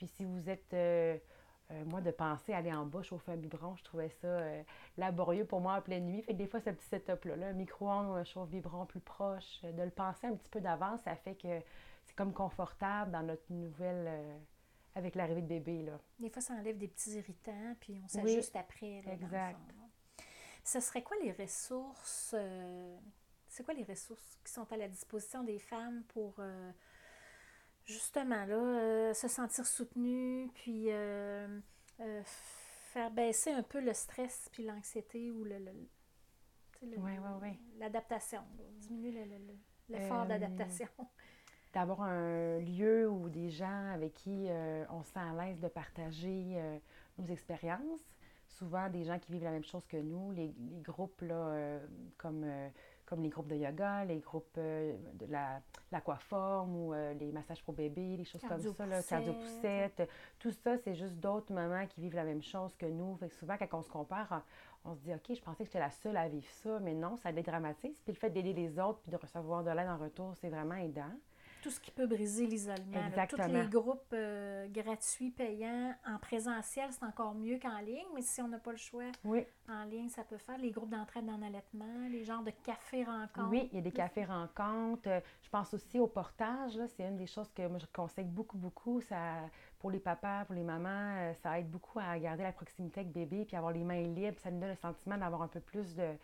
Puis 0.00 0.08
si 0.08 0.24
vous 0.24 0.48
êtes, 0.48 0.72
euh, 0.72 1.18
euh, 1.70 1.84
moi, 1.84 2.00
de 2.00 2.10
penser 2.10 2.54
à 2.54 2.56
aller 2.56 2.72
en 2.72 2.86
bas 2.86 3.02
chauffer 3.02 3.32
un 3.32 3.36
biberon, 3.36 3.76
je 3.76 3.84
trouvais 3.84 4.08
ça 4.08 4.28
euh, 4.28 4.62
laborieux 4.96 5.44
pour 5.44 5.60
moi 5.60 5.74
en 5.76 5.82
pleine 5.82 6.06
nuit. 6.06 6.22
Fait 6.22 6.32
que 6.32 6.38
des 6.38 6.46
fois, 6.46 6.58
ce 6.58 6.70
petit 6.70 6.86
setup-là, 6.86 7.36
là, 7.36 7.48
un 7.48 7.52
micro-ondes 7.52 8.16
un 8.16 8.24
chauffe-biberon 8.24 8.86
plus 8.86 9.00
proche, 9.00 9.60
de 9.62 9.82
le 9.82 9.90
penser 9.90 10.26
un 10.26 10.34
petit 10.36 10.48
peu 10.48 10.62
d'avance, 10.62 11.02
ça 11.02 11.16
fait 11.16 11.34
que 11.34 11.60
c'est 12.06 12.16
comme 12.16 12.32
confortable 12.32 13.10
dans 13.10 13.22
notre 13.22 13.52
nouvelle... 13.52 14.40
avec 14.94 15.14
l'arrivée 15.16 15.42
de 15.42 15.48
bébé, 15.48 15.82
là. 15.82 16.00
Des 16.18 16.30
fois, 16.30 16.40
ça 16.40 16.54
enlève 16.54 16.78
des 16.78 16.88
petits 16.88 17.10
irritants, 17.10 17.76
puis 17.78 18.00
on 18.02 18.08
s'ajuste 18.08 18.56
après. 18.56 19.02
là, 19.02 19.16
dans 19.16 19.18
le 19.18 19.24
exact. 19.24 19.74
Ce 20.64 20.80
serait 20.80 21.02
quoi 21.02 21.18
les 21.22 21.32
ressources? 21.32 22.34
euh, 22.38 22.96
c'est 23.48 23.64
quoi 23.64 23.74
les 23.74 23.84
ressources 23.84 24.38
qui 24.44 24.50
sont 24.50 24.72
à 24.72 24.76
la 24.78 24.88
disposition 24.88 25.42
des 25.42 25.58
femmes 25.58 26.04
pour 26.04 26.36
euh, 26.38 26.72
justement 27.90 28.44
là, 28.46 28.54
euh, 28.56 29.14
se 29.14 29.28
sentir 29.28 29.66
soutenues, 29.66 30.48
puis 30.54 30.86
euh, 30.90 31.60
euh, 32.00 32.22
faire 32.24 33.10
baisser 33.10 33.50
un 33.52 33.62
peu 33.62 33.80
le 33.80 33.92
stress 33.92 34.48
puis 34.52 34.64
l'anxiété 34.64 35.30
ou 35.30 35.44
le, 35.44 35.58
le- 35.58 35.88
le- 36.82 36.98
Ouais, 36.98 37.18
ouais, 37.18 37.40
ouais. 37.42 37.58
l'adaptation, 37.78 38.40
diminuer 38.78 39.12
le- 39.12 39.24
le- 39.24 39.38
le- 39.46 39.58
l'effort 39.98 40.24
d'adaptation. 40.26 40.88
d'avoir 41.74 42.02
un 42.02 42.58
lieu 42.58 43.08
ou 43.08 43.28
des 43.28 43.50
gens 43.50 43.92
avec 43.92 44.14
qui 44.14 44.48
on 44.90 45.02
se 45.04 45.12
sent 45.12 45.20
à 45.20 45.32
l'aise 45.34 45.60
de 45.60 45.68
partager 45.68 46.58
nos 47.18 47.26
expériences. 47.26 48.00
souvent 48.48 48.88
des 48.88 49.04
gens 49.04 49.18
qui 49.20 49.30
vivent 49.30 49.44
la 49.44 49.52
même 49.52 49.64
chose 49.64 49.86
que 49.86 49.96
nous, 49.96 50.32
les, 50.32 50.52
groupes 50.82 51.20
là, 51.22 51.78
comme 52.18 52.44
comme 53.10 53.22
les 53.22 53.28
groupes 53.28 53.48
de 53.48 53.56
yoga, 53.56 54.04
les 54.04 54.20
groupes 54.20 54.56
euh, 54.56 54.96
de 55.14 55.26
la, 55.26 55.60
l'aquaforme 55.90 56.76
ou 56.76 56.94
euh, 56.94 57.12
les 57.14 57.32
massages 57.32 57.62
pour 57.64 57.74
bébés, 57.74 58.16
les 58.16 58.24
choses 58.24 58.40
comme 58.48 58.60
ça, 58.60 58.86
là, 58.86 59.02
cardio-poussette. 59.02 60.08
Tout 60.38 60.52
ça, 60.52 60.78
c'est 60.78 60.94
juste 60.94 61.16
d'autres 61.16 61.52
mamans 61.52 61.86
qui 61.88 62.00
vivent 62.00 62.14
la 62.14 62.24
même 62.24 62.42
chose 62.42 62.74
que 62.76 62.86
nous. 62.86 63.16
Fait 63.16 63.28
souvent, 63.28 63.56
quand 63.58 63.78
on 63.78 63.82
se 63.82 63.90
compare, 63.90 64.44
on, 64.84 64.94
se 64.94 65.00
dit 65.00 65.12
OK, 65.12 65.34
je 65.34 65.42
pensais 65.42 65.64
que 65.64 65.64
j'étais 65.64 65.80
la 65.80 65.90
seule 65.90 66.16
à 66.16 66.28
vivre 66.28 66.48
ça, 66.62 66.78
mais 66.78 66.94
non, 66.94 67.16
ça 67.16 67.32
dédramatise. 67.32 68.00
Puis 68.04 68.12
le 68.12 68.18
fait 68.18 68.30
d'aider 68.30 68.52
les 68.52 68.78
autres 68.78 69.00
puis 69.00 69.10
de 69.10 69.16
recevoir 69.16 69.64
de 69.64 69.70
l'aide 69.70 69.88
en 69.88 69.98
retour, 69.98 70.32
c'est 70.36 70.48
vraiment 70.48 70.76
aidant 70.76 71.12
tout 71.60 71.70
ce 71.70 71.80
qui 71.80 71.90
peut 71.90 72.06
briser 72.06 72.46
l'isolement. 72.46 73.10
Tous 73.28 73.36
les 73.48 73.66
groupes 73.66 74.12
euh, 74.12 74.66
gratuits, 74.68 75.30
payants, 75.30 75.94
en 76.06 76.18
présentiel, 76.18 76.90
c'est 76.90 77.04
encore 77.04 77.34
mieux 77.34 77.58
qu'en 77.58 77.78
ligne, 77.78 78.06
mais 78.14 78.22
si 78.22 78.40
on 78.40 78.48
n'a 78.48 78.58
pas 78.58 78.72
le 78.72 78.76
choix, 78.76 79.04
en 79.24 79.84
ligne, 79.84 80.08
ça 80.08 80.24
peut 80.24 80.38
faire. 80.38 80.58
Les 80.58 80.70
groupes 80.70 80.90
d'entraide 80.90 81.28
en 81.28 81.42
allaitement, 81.42 82.08
les 82.10 82.24
genres 82.24 82.42
de 82.42 82.50
cafés-rencontres. 82.64 83.48
Oui, 83.50 83.68
il 83.72 83.76
y 83.76 83.78
a 83.78 83.82
des 83.82 83.92
cafés-rencontres. 83.92 85.08
Euh, 85.08 85.20
je 85.42 85.48
pense 85.48 85.72
aussi 85.74 85.98
au 85.98 86.06
portage. 86.06 86.78
C'est 86.96 87.06
une 87.06 87.16
des 87.16 87.26
choses 87.26 87.50
que 87.52 87.66
moi, 87.66 87.78
je 87.78 87.86
conseille 87.92 88.24
beaucoup, 88.24 88.58
beaucoup. 88.58 89.00
Ça, 89.00 89.16
pour 89.78 89.90
les 89.90 90.00
papas, 90.00 90.44
pour 90.44 90.54
les 90.54 90.62
mamans, 90.62 91.16
euh, 91.18 91.34
ça 91.42 91.58
aide 91.58 91.70
beaucoup 91.70 91.98
à 91.98 92.18
garder 92.18 92.42
la 92.42 92.52
proximité 92.52 93.00
avec 93.00 93.12
bébé 93.12 93.44
puis 93.44 93.56
avoir 93.56 93.72
les 93.72 93.84
mains 93.84 94.02
libres. 94.02 94.38
Ça 94.40 94.50
nous 94.50 94.60
donne 94.60 94.70
le 94.70 94.76
sentiment 94.76 95.16
d'avoir 95.16 95.42
un 95.42 95.48
peu 95.48 95.60
plus 95.60 95.94
de 95.94 96.16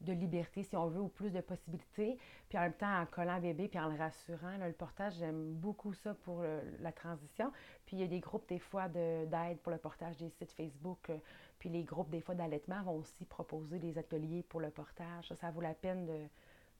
de 0.00 0.12
liberté, 0.12 0.62
si 0.62 0.76
on 0.76 0.86
veut, 0.88 1.00
ou 1.00 1.08
plus 1.08 1.30
de 1.30 1.40
possibilités. 1.40 2.18
Puis 2.48 2.58
en 2.58 2.62
même 2.62 2.74
temps, 2.74 3.00
en 3.00 3.06
collant 3.06 3.40
bébé, 3.40 3.68
puis 3.68 3.78
en 3.78 3.88
le 3.88 3.96
rassurant, 3.96 4.56
le 4.58 4.72
portage, 4.72 5.14
j'aime 5.18 5.54
beaucoup 5.54 5.94
ça 5.94 6.14
pour 6.14 6.42
la 6.80 6.92
transition. 6.92 7.52
Puis 7.86 7.96
il 7.96 8.00
y 8.00 8.02
a 8.02 8.08
des 8.08 8.20
groupes, 8.20 8.48
des 8.48 8.58
fois, 8.58 8.88
d'aide 8.88 9.58
pour 9.62 9.72
le 9.72 9.78
portage 9.78 10.16
des 10.16 10.28
sites 10.30 10.52
Facebook. 10.52 11.10
Euh, 11.10 11.18
puis 11.58 11.68
les 11.68 11.84
groupes, 11.84 12.10
des 12.10 12.20
fois, 12.20 12.34
d'allaitement 12.34 12.82
vont 12.82 12.96
aussi 12.96 13.24
proposer 13.24 13.78
des 13.78 13.96
ateliers 13.98 14.42
pour 14.42 14.60
le 14.60 14.70
portage. 14.70 15.32
Ça, 15.34 15.50
vaut 15.50 15.60
la 15.60 15.74
peine 15.74 16.28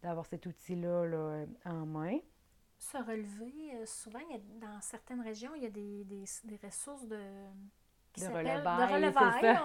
d'avoir 0.02 0.26
cet 0.26 0.46
outil-là 0.46 1.06
là, 1.06 1.46
en 1.64 1.86
main. 1.86 2.18
Se 2.78 2.98
relever, 2.98 3.74
euh, 3.74 3.86
souvent, 3.86 4.20
dans 4.60 4.80
certaines 4.82 5.22
régions, 5.22 5.54
il 5.54 5.62
y 5.62 5.66
a 5.66 5.70
des, 5.70 6.04
des 6.04 6.58
ressources 6.62 7.06
de 7.06 7.18
de 8.16 8.26
relevailles. 8.26 9.58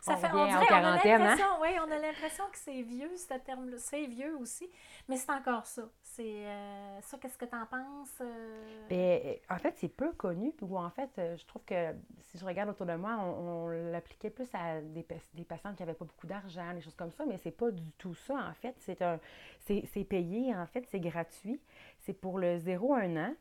ça. 0.00 0.16
fait, 0.16 0.28
on, 0.32 0.46
dirait, 0.46 0.66
on 0.70 0.74
a 0.74 1.04
l'impression, 1.04 1.46
hein? 1.46 1.58
oui, 1.60 1.68
on 1.84 1.90
a 1.90 1.98
l'impression 1.98 2.44
que 2.52 2.58
c'est 2.58 2.82
vieux, 2.82 3.10
ce 3.16 3.34
terme-là. 3.34 3.76
C'est 3.78 4.06
vieux 4.06 4.36
aussi, 4.38 4.68
mais 5.08 5.16
c'est 5.16 5.30
encore 5.30 5.66
ça. 5.66 5.88
C'est 6.02 6.46
euh, 6.46 7.00
ça, 7.02 7.18
qu'est-ce 7.18 7.38
que 7.38 7.44
tu 7.44 7.54
en 7.54 7.66
penses? 7.66 8.14
Euh? 8.20 8.86
Ben, 8.88 9.36
en 9.50 9.58
fait, 9.58 9.74
c'est 9.76 9.88
peu 9.88 10.12
connu. 10.12 10.52
Ou 10.62 10.78
en 10.78 10.90
fait, 10.90 11.10
euh, 11.18 11.36
je 11.36 11.46
trouve 11.46 11.62
que 11.64 11.92
si 12.26 12.38
je 12.38 12.44
regarde 12.44 12.70
autour 12.70 12.86
de 12.86 12.94
moi, 12.94 13.16
on, 13.18 13.68
l'appliquait 13.68 14.30
plus 14.30 14.48
à 14.54 14.80
des, 14.80 15.06
des 15.34 15.44
patientes 15.44 15.76
qui 15.76 15.82
n'avaient 15.82 15.94
pas 15.94 16.04
beaucoup 16.04 16.26
d'argent, 16.26 16.74
des 16.74 16.80
choses 16.80 16.96
comme 16.96 17.12
ça, 17.12 17.24
mais 17.26 17.38
c'est 17.38 17.56
pas 17.56 17.70
du 17.70 17.90
tout 17.98 18.14
ça, 18.14 18.34
en 18.34 18.54
fait. 18.54 18.74
C'est 18.80 19.02
un 19.02 19.18
c'est 19.66 20.04
payé, 20.04 20.54
en 20.54 20.66
fait, 20.66 20.86
c'est 20.90 21.00
gratuit. 21.00 21.60
C'est 22.00 22.14
pour 22.14 22.38
le 22.38 22.58
0-1 22.58 23.18
an. 23.18 23.34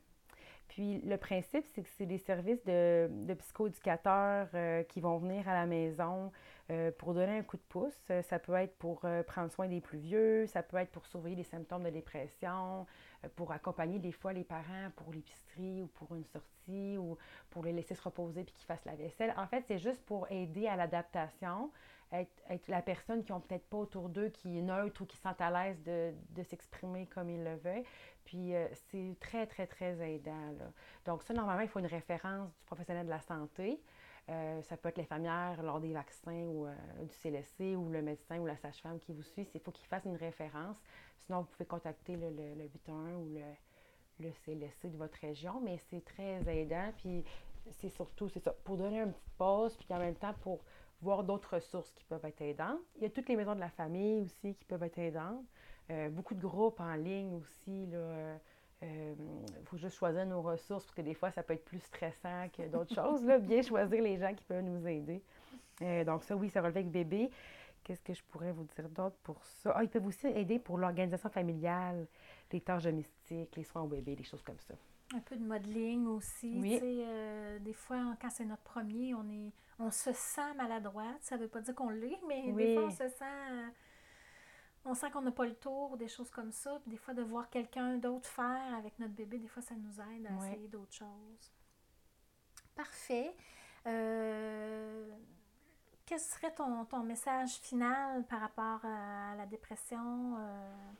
Puis 0.77 1.01
le 1.01 1.17
principe, 1.17 1.65
c'est 1.73 1.81
que 1.81 1.89
c'est 1.97 2.05
des 2.05 2.19
services 2.19 2.63
de, 2.63 3.09
de 3.09 3.33
psychoéducateurs 3.33 4.47
euh, 4.53 4.83
qui 4.83 5.01
vont 5.01 5.17
venir 5.17 5.49
à 5.49 5.55
la 5.55 5.65
maison 5.65 6.31
euh, 6.69 6.91
pour 6.99 7.15
donner 7.15 7.39
un 7.39 7.41
coup 7.41 7.57
de 7.57 7.63
pouce. 7.67 7.97
Euh, 8.11 8.21
ça 8.21 8.37
peut 8.37 8.53
être 8.53 8.77
pour 8.77 9.03
prendre 9.25 9.51
soin 9.51 9.67
des 9.67 9.81
plus 9.81 9.97
vieux, 9.97 10.45
ça 10.45 10.61
peut 10.61 10.77
être 10.77 10.91
pour 10.91 11.07
surveiller 11.07 11.37
les 11.37 11.43
symptômes 11.45 11.81
de 11.81 11.89
dépression, 11.89 12.85
pour 13.35 13.53
accompagner 13.53 13.97
des 13.97 14.11
fois 14.11 14.33
les 14.33 14.43
parents 14.43 14.91
pour 14.95 15.11
l'épicerie 15.11 15.81
ou 15.81 15.87
pour 15.87 16.15
une 16.15 16.25
sortie 16.25 16.95
ou 16.99 17.17
pour 17.49 17.63
les 17.63 17.73
laisser 17.73 17.95
se 17.95 18.01
reposer 18.03 18.43
puis 18.43 18.53
qu'ils 18.53 18.67
fassent 18.67 18.85
la 18.85 18.95
vaisselle. 18.95 19.33
En 19.35 19.47
fait, 19.47 19.63
c'est 19.67 19.79
juste 19.79 20.05
pour 20.05 20.31
aider 20.31 20.67
à 20.67 20.75
l'adaptation, 20.75 21.71
être, 22.11 22.67
la 22.67 22.83
personne 22.83 23.23
qui 23.23 23.31
n'ont 23.31 23.39
peut-être 23.39 23.65
pas 23.65 23.77
autour 23.77 24.09
d'eux, 24.09 24.29
qui 24.29 24.59
est 24.59 24.61
neutre 24.61 25.01
ou 25.01 25.05
qui 25.05 25.17
sent 25.17 25.35
à 25.39 25.49
l'aise 25.49 25.81
de, 25.81 26.13
de 26.35 26.43
s'exprimer 26.43 27.07
comme 27.07 27.31
ils 27.31 27.43
le 27.43 27.55
veulent. 27.55 27.83
Puis 28.27 28.53
euh, 28.53 28.67
c'est 28.91 29.15
très, 29.21 29.47
très, 29.47 29.65
très 29.67 29.97
aidant. 30.01 30.53
Donc 31.05 31.23
ça, 31.23 31.33
normalement, 31.33 31.61
il 31.61 31.69
faut 31.69 31.79
une 31.79 31.85
référence 31.85 32.53
du 32.57 32.65
professionnel 32.65 33.05
de 33.05 33.09
la 33.09 33.21
santé. 33.21 33.81
Euh, 34.29 34.61
ça 34.63 34.75
peut 34.75 34.89
être 34.89 34.97
l'infirmière 34.97 35.63
lors 35.63 35.79
des 35.79 35.93
vaccins 35.93 36.43
ou 36.43 36.65
euh, 36.65 36.75
du 37.03 37.15
CLSC 37.15 37.77
ou 37.77 37.89
le 37.89 38.01
médecin 38.01 38.37
ou 38.39 38.45
la 38.45 38.57
sage-femme 38.57 38.99
qui 38.99 39.13
vous 39.13 39.23
suit. 39.23 39.47
Il 39.55 39.61
faut 39.61 39.71
qu'il 39.71 39.87
fasse 39.87 40.03
une 40.03 40.17
référence. 40.17 40.75
Sinon, 41.19 41.39
vous 41.39 41.47
pouvez 41.47 41.65
contacter 41.65 42.17
le, 42.17 42.29
le, 42.29 42.65
811 42.65 43.15
ou 43.15 43.33
le, 43.33 44.25
le, 44.25 44.31
CLSC 44.43 44.91
de 44.91 44.97
votre 44.97 45.17
région. 45.21 45.61
Mais 45.61 45.77
c'est 45.89 46.03
très 46.03 46.41
aidant. 46.53 46.91
Puis 46.97 47.23
c'est 47.71 47.89
surtout, 47.89 48.27
c'est 48.27 48.41
ça, 48.41 48.51
pour 48.65 48.75
donner 48.75 48.99
une 48.99 49.13
petite 49.13 49.37
pause, 49.37 49.77
puis 49.77 49.87
en 49.91 49.99
même 49.99 50.15
temps 50.15 50.33
pour 50.41 50.59
voir 51.01 51.23
d'autres 51.23 51.55
ressources 51.55 51.91
qui 51.91 52.03
peuvent 52.03 52.25
être 52.25 52.41
aidantes. 52.41 52.81
Il 52.97 53.03
y 53.03 53.05
a 53.05 53.09
toutes 53.09 53.29
les 53.29 53.37
maisons 53.37 53.55
de 53.55 53.61
la 53.61 53.69
famille 53.69 54.19
aussi 54.19 54.53
qui 54.53 54.65
peuvent 54.65 54.83
être 54.83 54.99
aidantes. 54.99 55.45
Euh, 55.89 56.09
beaucoup 56.09 56.35
de 56.35 56.41
groupes 56.41 56.79
en 56.79 56.95
ligne 56.95 57.33
aussi. 57.33 57.83
Il 57.83 57.91
euh, 57.93 59.15
faut 59.65 59.77
juste 59.77 59.95
choisir 59.95 60.25
nos 60.25 60.41
ressources 60.41 60.83
parce 60.85 60.95
que 60.95 61.01
des 61.01 61.13
fois, 61.13 61.31
ça 61.31 61.43
peut 61.43 61.53
être 61.53 61.65
plus 61.65 61.79
stressant 61.79 62.47
que 62.55 62.67
d'autres 62.67 62.93
choses. 62.95 63.23
Là. 63.23 63.39
Bien 63.39 63.61
choisir 63.61 64.01
les 64.01 64.17
gens 64.17 64.33
qui 64.33 64.43
peuvent 64.43 64.63
nous 64.63 64.85
aider. 64.87 65.21
Euh, 65.81 66.03
donc, 66.03 66.23
ça, 66.23 66.35
oui, 66.35 66.49
ça 66.49 66.59
relève 66.61 66.77
avec 66.77 66.91
bébé. 66.91 67.29
Qu'est-ce 67.83 68.03
que 68.03 68.13
je 68.13 68.21
pourrais 68.23 68.51
vous 68.51 68.65
dire 68.75 68.89
d'autre 68.89 69.15
pour 69.23 69.41
ça? 69.45 69.71
Ah, 69.75 69.83
ils 69.83 69.89
peuvent 69.89 70.05
aussi 70.05 70.27
aider 70.27 70.59
pour 70.59 70.77
l'organisation 70.77 71.29
familiale, 71.29 72.05
les 72.51 72.59
tâches 72.59 72.83
domestiques, 72.83 73.55
les 73.55 73.63
soins 73.63 73.83
au 73.83 73.87
bébé, 73.87 74.15
des 74.15 74.25
choses 74.25 74.41
comme 74.41 74.59
ça. 74.59 74.73
Un 75.15 75.21
peu 75.21 75.37
de 75.37 75.43
modeling 75.43 76.05
aussi. 76.07 76.59
Oui. 76.59 76.81
des 77.61 77.73
fois, 77.73 78.17
quand 78.19 78.29
c'est 78.29 78.43
notre 78.43 78.63
premier, 78.63 79.15
on 79.15 79.29
est 79.29 79.53
on 79.79 79.91
se 79.91 80.11
sent 80.11 80.53
maladroite. 80.57 81.21
Ça 81.21 81.37
ne 81.37 81.43
veut 81.43 81.47
pas 81.47 81.61
dire 81.61 81.75
qu'on 81.75 81.89
l'est, 81.89 82.19
mais 82.27 82.51
des 82.51 82.75
fois, 82.75 82.87
on 82.87 82.91
se 82.91 83.07
sent. 83.07 83.71
On 84.87 84.93
sent 84.93 85.11
qu'on 85.11 85.21
n'a 85.21 85.31
pas 85.31 85.45
le 85.45 85.55
tour, 85.55 85.97
des 85.97 86.07
choses 86.07 86.29
comme 86.29 86.51
ça. 86.51 86.79
Puis 86.81 86.91
des 86.91 86.97
fois, 86.97 87.13
de 87.13 87.21
voir 87.21 87.49
quelqu'un 87.49 87.97
d'autre 87.97 88.27
faire 88.27 88.73
avec 88.77 88.97
notre 88.99 89.13
bébé, 89.13 89.37
des 89.37 89.47
fois, 89.47 89.61
ça 89.61 89.75
nous 89.75 90.01
aide 90.01 90.27
à 90.27 90.47
essayer 90.47 90.67
d'autres 90.67 90.93
choses. 90.93 91.53
Parfait. 92.75 93.35
Euh, 93.85 95.09
quel 96.05 96.19
serait 96.19 96.53
ton, 96.53 97.03
message 97.03 97.55
final 97.55 98.23
par 98.25 98.39
rapport 98.39 98.83
à 98.85 99.35
la 99.35 99.45
dépression? 99.45 100.35
Euh, 100.39 100.91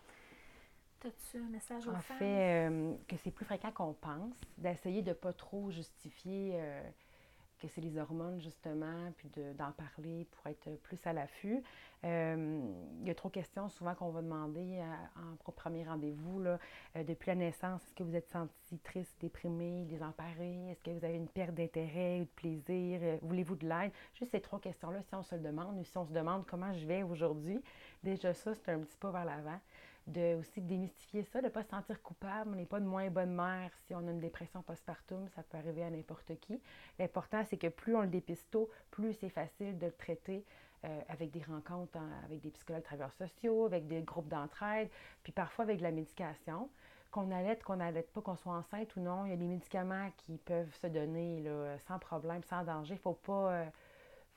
As-tu 1.06 1.38
un 1.38 1.50
message 1.50 1.88
au 1.88 1.92
En 1.92 2.00
fait, 2.00 2.68
euh, 2.68 2.94
que 3.08 3.16
c'est 3.18 3.32
plus 3.32 3.46
fréquent 3.46 3.72
qu'on 3.72 3.94
pense, 3.94 4.36
d'essayer 4.58 5.02
de 5.02 5.10
ne 5.10 5.14
pas 5.14 5.32
trop 5.32 5.70
justifier 5.72 6.54
euh, 6.56 6.82
que 7.58 7.68
c'est 7.68 7.82
les 7.82 7.98
hormones, 7.98 8.40
justement, 8.42 9.12
puis 9.18 9.30
d'en 9.58 9.72
parler 9.72 10.26
pour 10.32 10.48
être 10.48 10.70
plus 10.82 11.00
à 11.06 11.14
l'affût. 11.14 11.64
Euh, 12.06 12.62
il 13.02 13.08
y 13.08 13.10
a 13.10 13.16
trop 13.16 13.30
de 13.30 13.34
questions 13.34 13.70
souvent 13.70 13.96
qu'on 13.96 14.10
va 14.10 14.22
demander 14.22 14.82
en 15.16 15.52
premier 15.52 15.84
rendez-vous. 15.84 16.42
Euh, 16.46 16.58
depuis 17.04 17.28
la 17.28 17.36
naissance, 17.36 17.84
est-ce 17.84 17.96
que 17.96 18.04
vous 18.04 18.16
êtes 18.16 18.30
senti 18.30 18.78
triste, 18.80 19.16
déprimé, 19.20 19.86
désemparé? 19.86 20.70
Est-ce 20.70 20.84
que 20.84 20.92
vous 20.92 21.04
avez 21.04 21.16
une 21.16 21.28
perte 21.28 21.56
d'intérêt 21.56 22.22
ou 22.22 22.24
de 22.24 22.30
plaisir? 22.36 23.00
Euh, 23.02 23.18
voulez-vous 23.22 23.56
de 23.56 23.68
l'aide? 23.68 23.92
Juste 24.14 24.32
ces 24.32 24.42
trois 24.42 24.60
questions-là, 24.60 25.02
si 25.02 25.16
on 25.16 25.24
se 25.24 25.36
le 25.36 25.42
demande, 25.42 25.78
ou 25.78 25.84
si 25.84 25.98
on 25.98 26.06
se 26.06 26.14
demande 26.14 26.46
comment 26.46 26.74
je 26.74 26.86
vais 26.86 27.04
aujourd'hui, 27.04 27.60
déjà 28.04 28.34
ça, 28.34 28.54
c'est 28.54 28.72
un 28.72 28.80
petit 28.80 28.98
pas 28.98 29.12
vers 29.12 29.26
l'avant 29.26 29.60
de 30.08 30.36
aussi 30.36 30.62
démystifier 30.62 31.24
ça, 31.24 31.42
de 31.42 31.46
ne 31.46 31.52
pas 31.52 31.64
se 31.64 31.70
sentir 31.70 32.02
coupable. 32.02 32.52
On 32.54 32.56
n'est 32.56 32.66
pas 32.66 32.80
de 32.80 32.86
moins 32.86 33.10
bonne 33.10 33.34
mère 33.34 33.72
si 33.86 33.94
on 33.94 34.08
a 34.08 34.12
une 34.12 34.20
dépression 34.20 34.62
postpartum, 34.64 35.28
ça 35.36 35.44
peut 35.44 35.58
arriver 35.58 35.84
à 35.84 35.90
n'importe 35.90 36.40
qui. 36.40 36.62
L'important, 36.98 37.44
c'est 37.50 37.58
que 37.58 37.68
plus 37.68 37.96
on 37.96 38.02
le 38.02 38.08
dépiste 38.08 38.50
tôt, 38.50 38.70
plus 38.90 39.14
c'est 39.14 39.30
facile 39.30 39.78
de 39.78 39.88
le 39.88 39.92
traiter 39.92 40.46
euh, 40.86 41.02
avec 41.10 41.32
des 41.32 41.42
rencontres 41.42 41.98
avec 42.26 42.42
des 42.42 42.52
psychologues 42.52 42.84
travailleurs 42.84 43.14
sociaux, 43.14 43.66
avec 43.66 43.88
des 43.88 44.02
groupes 44.02 44.30
d'entraide, 44.30 44.90
puis 45.24 45.34
parfois 45.34 45.66
avec 45.66 45.80
de 45.80 45.84
la 45.84 45.92
médication. 45.92 46.70
Qu'on 47.10 47.32
allait, 47.32 47.58
qu'on 47.60 47.78
n'allait 47.78 48.04
pas, 48.04 48.22
qu'on 48.22 48.36
soit 48.36 48.54
enceinte 48.54 48.94
ou 48.98 49.00
non, 49.00 49.26
il 49.26 49.30
y 49.30 49.34
a 49.34 49.38
des 49.38 49.48
médicaments 49.48 50.12
qui 50.18 50.38
peuvent 50.38 50.74
se 50.76 50.88
donner 50.88 51.40
là, 51.42 51.78
sans 51.88 52.00
problème, 52.00 52.44
sans 52.44 52.64
danger. 52.64 52.96
Il 52.96 53.00
faut 53.00 53.14
pas... 53.14 53.54
Euh, 53.54 53.66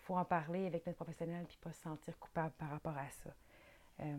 faut 0.00 0.16
en 0.16 0.24
parler 0.24 0.66
avec 0.66 0.86
notre 0.86 0.96
professionnel 0.96 1.44
puis 1.46 1.58
pas 1.60 1.72
se 1.72 1.82
sentir 1.82 2.18
coupable 2.18 2.52
par 2.58 2.70
rapport 2.70 2.96
à 2.96 3.08
ça. 3.22 3.30
Euh, 4.02 4.16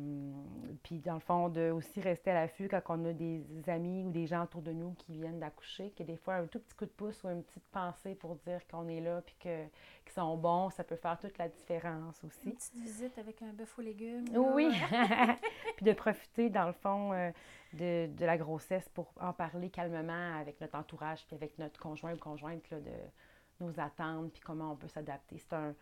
puis 0.83 0.99
dans 0.99 1.15
le 1.15 1.19
fond, 1.19 1.49
de 1.49 1.71
aussi 1.71 2.01
rester 2.01 2.31
à 2.31 2.35
l'affût 2.35 2.67
quand 2.67 2.81
on 2.89 3.05
a 3.05 3.13
des 3.13 3.43
amis 3.67 4.03
ou 4.03 4.11
des 4.11 4.27
gens 4.27 4.43
autour 4.43 4.61
de 4.61 4.71
nous 4.71 4.93
qui 4.93 5.13
viennent 5.13 5.39
d'accoucher, 5.39 5.91
que 5.97 6.03
des 6.03 6.17
fois 6.17 6.35
un 6.35 6.45
tout 6.45 6.59
petit 6.59 6.75
coup 6.75 6.85
de 6.85 6.91
pouce 6.91 7.23
ou 7.23 7.29
une 7.29 7.43
petite 7.43 7.65
pensée 7.71 8.13
pour 8.13 8.35
dire 8.35 8.59
qu'on 8.67 8.87
est 8.87 8.99
là 8.99 9.21
puis 9.21 9.35
qu'ils 9.39 10.13
sont 10.13 10.37
bons, 10.37 10.69
ça 10.69 10.83
peut 10.83 10.95
faire 10.95 11.17
toute 11.17 11.37
la 11.37 11.47
différence 11.47 12.23
aussi. 12.23 12.49
Une 12.49 12.55
petite 12.55 12.75
visite 12.75 13.17
avec 13.17 13.41
un 13.41 13.53
bœuf 13.53 13.77
aux 13.79 13.81
légumes. 13.81 14.25
Oui, 14.35 14.71
puis 15.77 15.85
de 15.85 15.93
profiter 15.93 16.49
dans 16.49 16.67
le 16.67 16.73
fond 16.73 17.13
euh, 17.13 17.31
de, 17.73 18.07
de, 18.15 18.25
la 18.25 18.37
grossesse 18.37 18.87
pour 18.89 19.11
en 19.19 19.33
parler 19.33 19.69
calmement 19.69 20.37
avec 20.39 20.61
notre 20.61 20.77
entourage 20.77 21.25
puis 21.25 21.35
avec 21.35 21.57
notre 21.57 21.79
conjoint 21.79 22.13
ou 22.13 22.17
conjointe 22.17 22.69
là, 22.69 22.79
de 22.79 23.65
nos 23.65 23.79
attentes 23.79 24.31
puis 24.31 24.41
comment 24.41 24.73
on 24.73 24.75
peut 24.75 24.89
s'adapter. 24.89 25.39
C'est 25.39 25.53
un, 25.53 25.73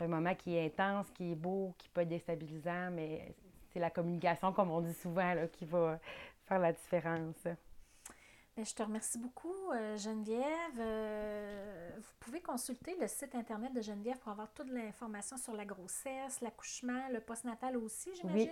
un 0.00 0.08
moment 0.08 0.34
qui 0.34 0.56
est 0.56 0.66
intense, 0.66 1.10
qui 1.10 1.32
est 1.32 1.34
beau, 1.34 1.74
qui 1.78 1.88
peut 1.88 2.02
être 2.02 2.08
déstabilisant, 2.08 2.90
mais 2.92 3.34
c'est 3.78 3.82
la 3.82 3.90
communication, 3.90 4.52
comme 4.52 4.70
on 4.70 4.80
dit 4.80 4.94
souvent, 4.94 5.34
là, 5.34 5.46
qui 5.46 5.64
va 5.64 6.00
faire 6.46 6.58
la 6.58 6.72
différence. 6.72 7.36
Ben, 7.44 8.64
je 8.64 8.74
te 8.74 8.82
remercie 8.82 9.18
beaucoup, 9.18 9.54
euh, 9.72 9.96
Geneviève. 9.96 10.80
Euh, 10.80 11.90
vous 11.96 12.14
pouvez 12.18 12.40
consulter 12.40 12.96
le 13.00 13.06
site 13.06 13.36
Internet 13.36 13.72
de 13.72 13.80
Geneviève 13.80 14.18
pour 14.18 14.32
avoir 14.32 14.52
toute 14.52 14.68
l'information 14.68 15.36
sur 15.36 15.52
la 15.52 15.64
grossesse, 15.64 16.40
l'accouchement, 16.40 17.08
le 17.12 17.20
postnatal 17.20 17.76
aussi, 17.76 18.10
j'imagine, 18.16 18.50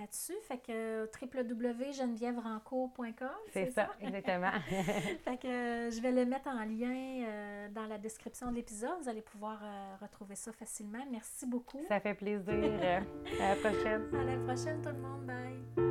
là-dessus. 0.00 0.34
Fait 0.42 0.58
que 0.58 1.08
www.genevièverancourt.com. 1.20 3.28
C'est 3.52 3.70
ça, 3.70 3.90
exactement. 4.00 4.50
fait 5.24 5.36
que 5.36 5.46
euh, 5.46 5.90
je 5.90 6.00
vais 6.00 6.12
le 6.12 6.24
mettre 6.24 6.48
en 6.48 6.64
lien 6.64 7.68
dans 7.74 7.86
la 7.86 7.98
description 7.98 8.50
de 8.50 8.56
l'épisode. 8.56 8.98
Vous 9.02 9.08
allez 9.08 9.22
pouvoir 9.22 9.60
retrouver 10.00 10.34
ça 10.34 10.52
facilement. 10.52 11.04
Merci 11.10 11.46
beaucoup. 11.46 11.84
Ça 11.88 12.00
fait 12.00 12.14
plaisir. 12.14 12.54
à 13.40 13.54
la 13.54 13.56
prochaine. 13.56 14.02
À 14.14 14.24
la 14.24 14.36
prochaine, 14.44 14.82
tout 14.82 14.90
le 14.90 14.98
monde. 14.98 15.24
Bye. 15.26 15.89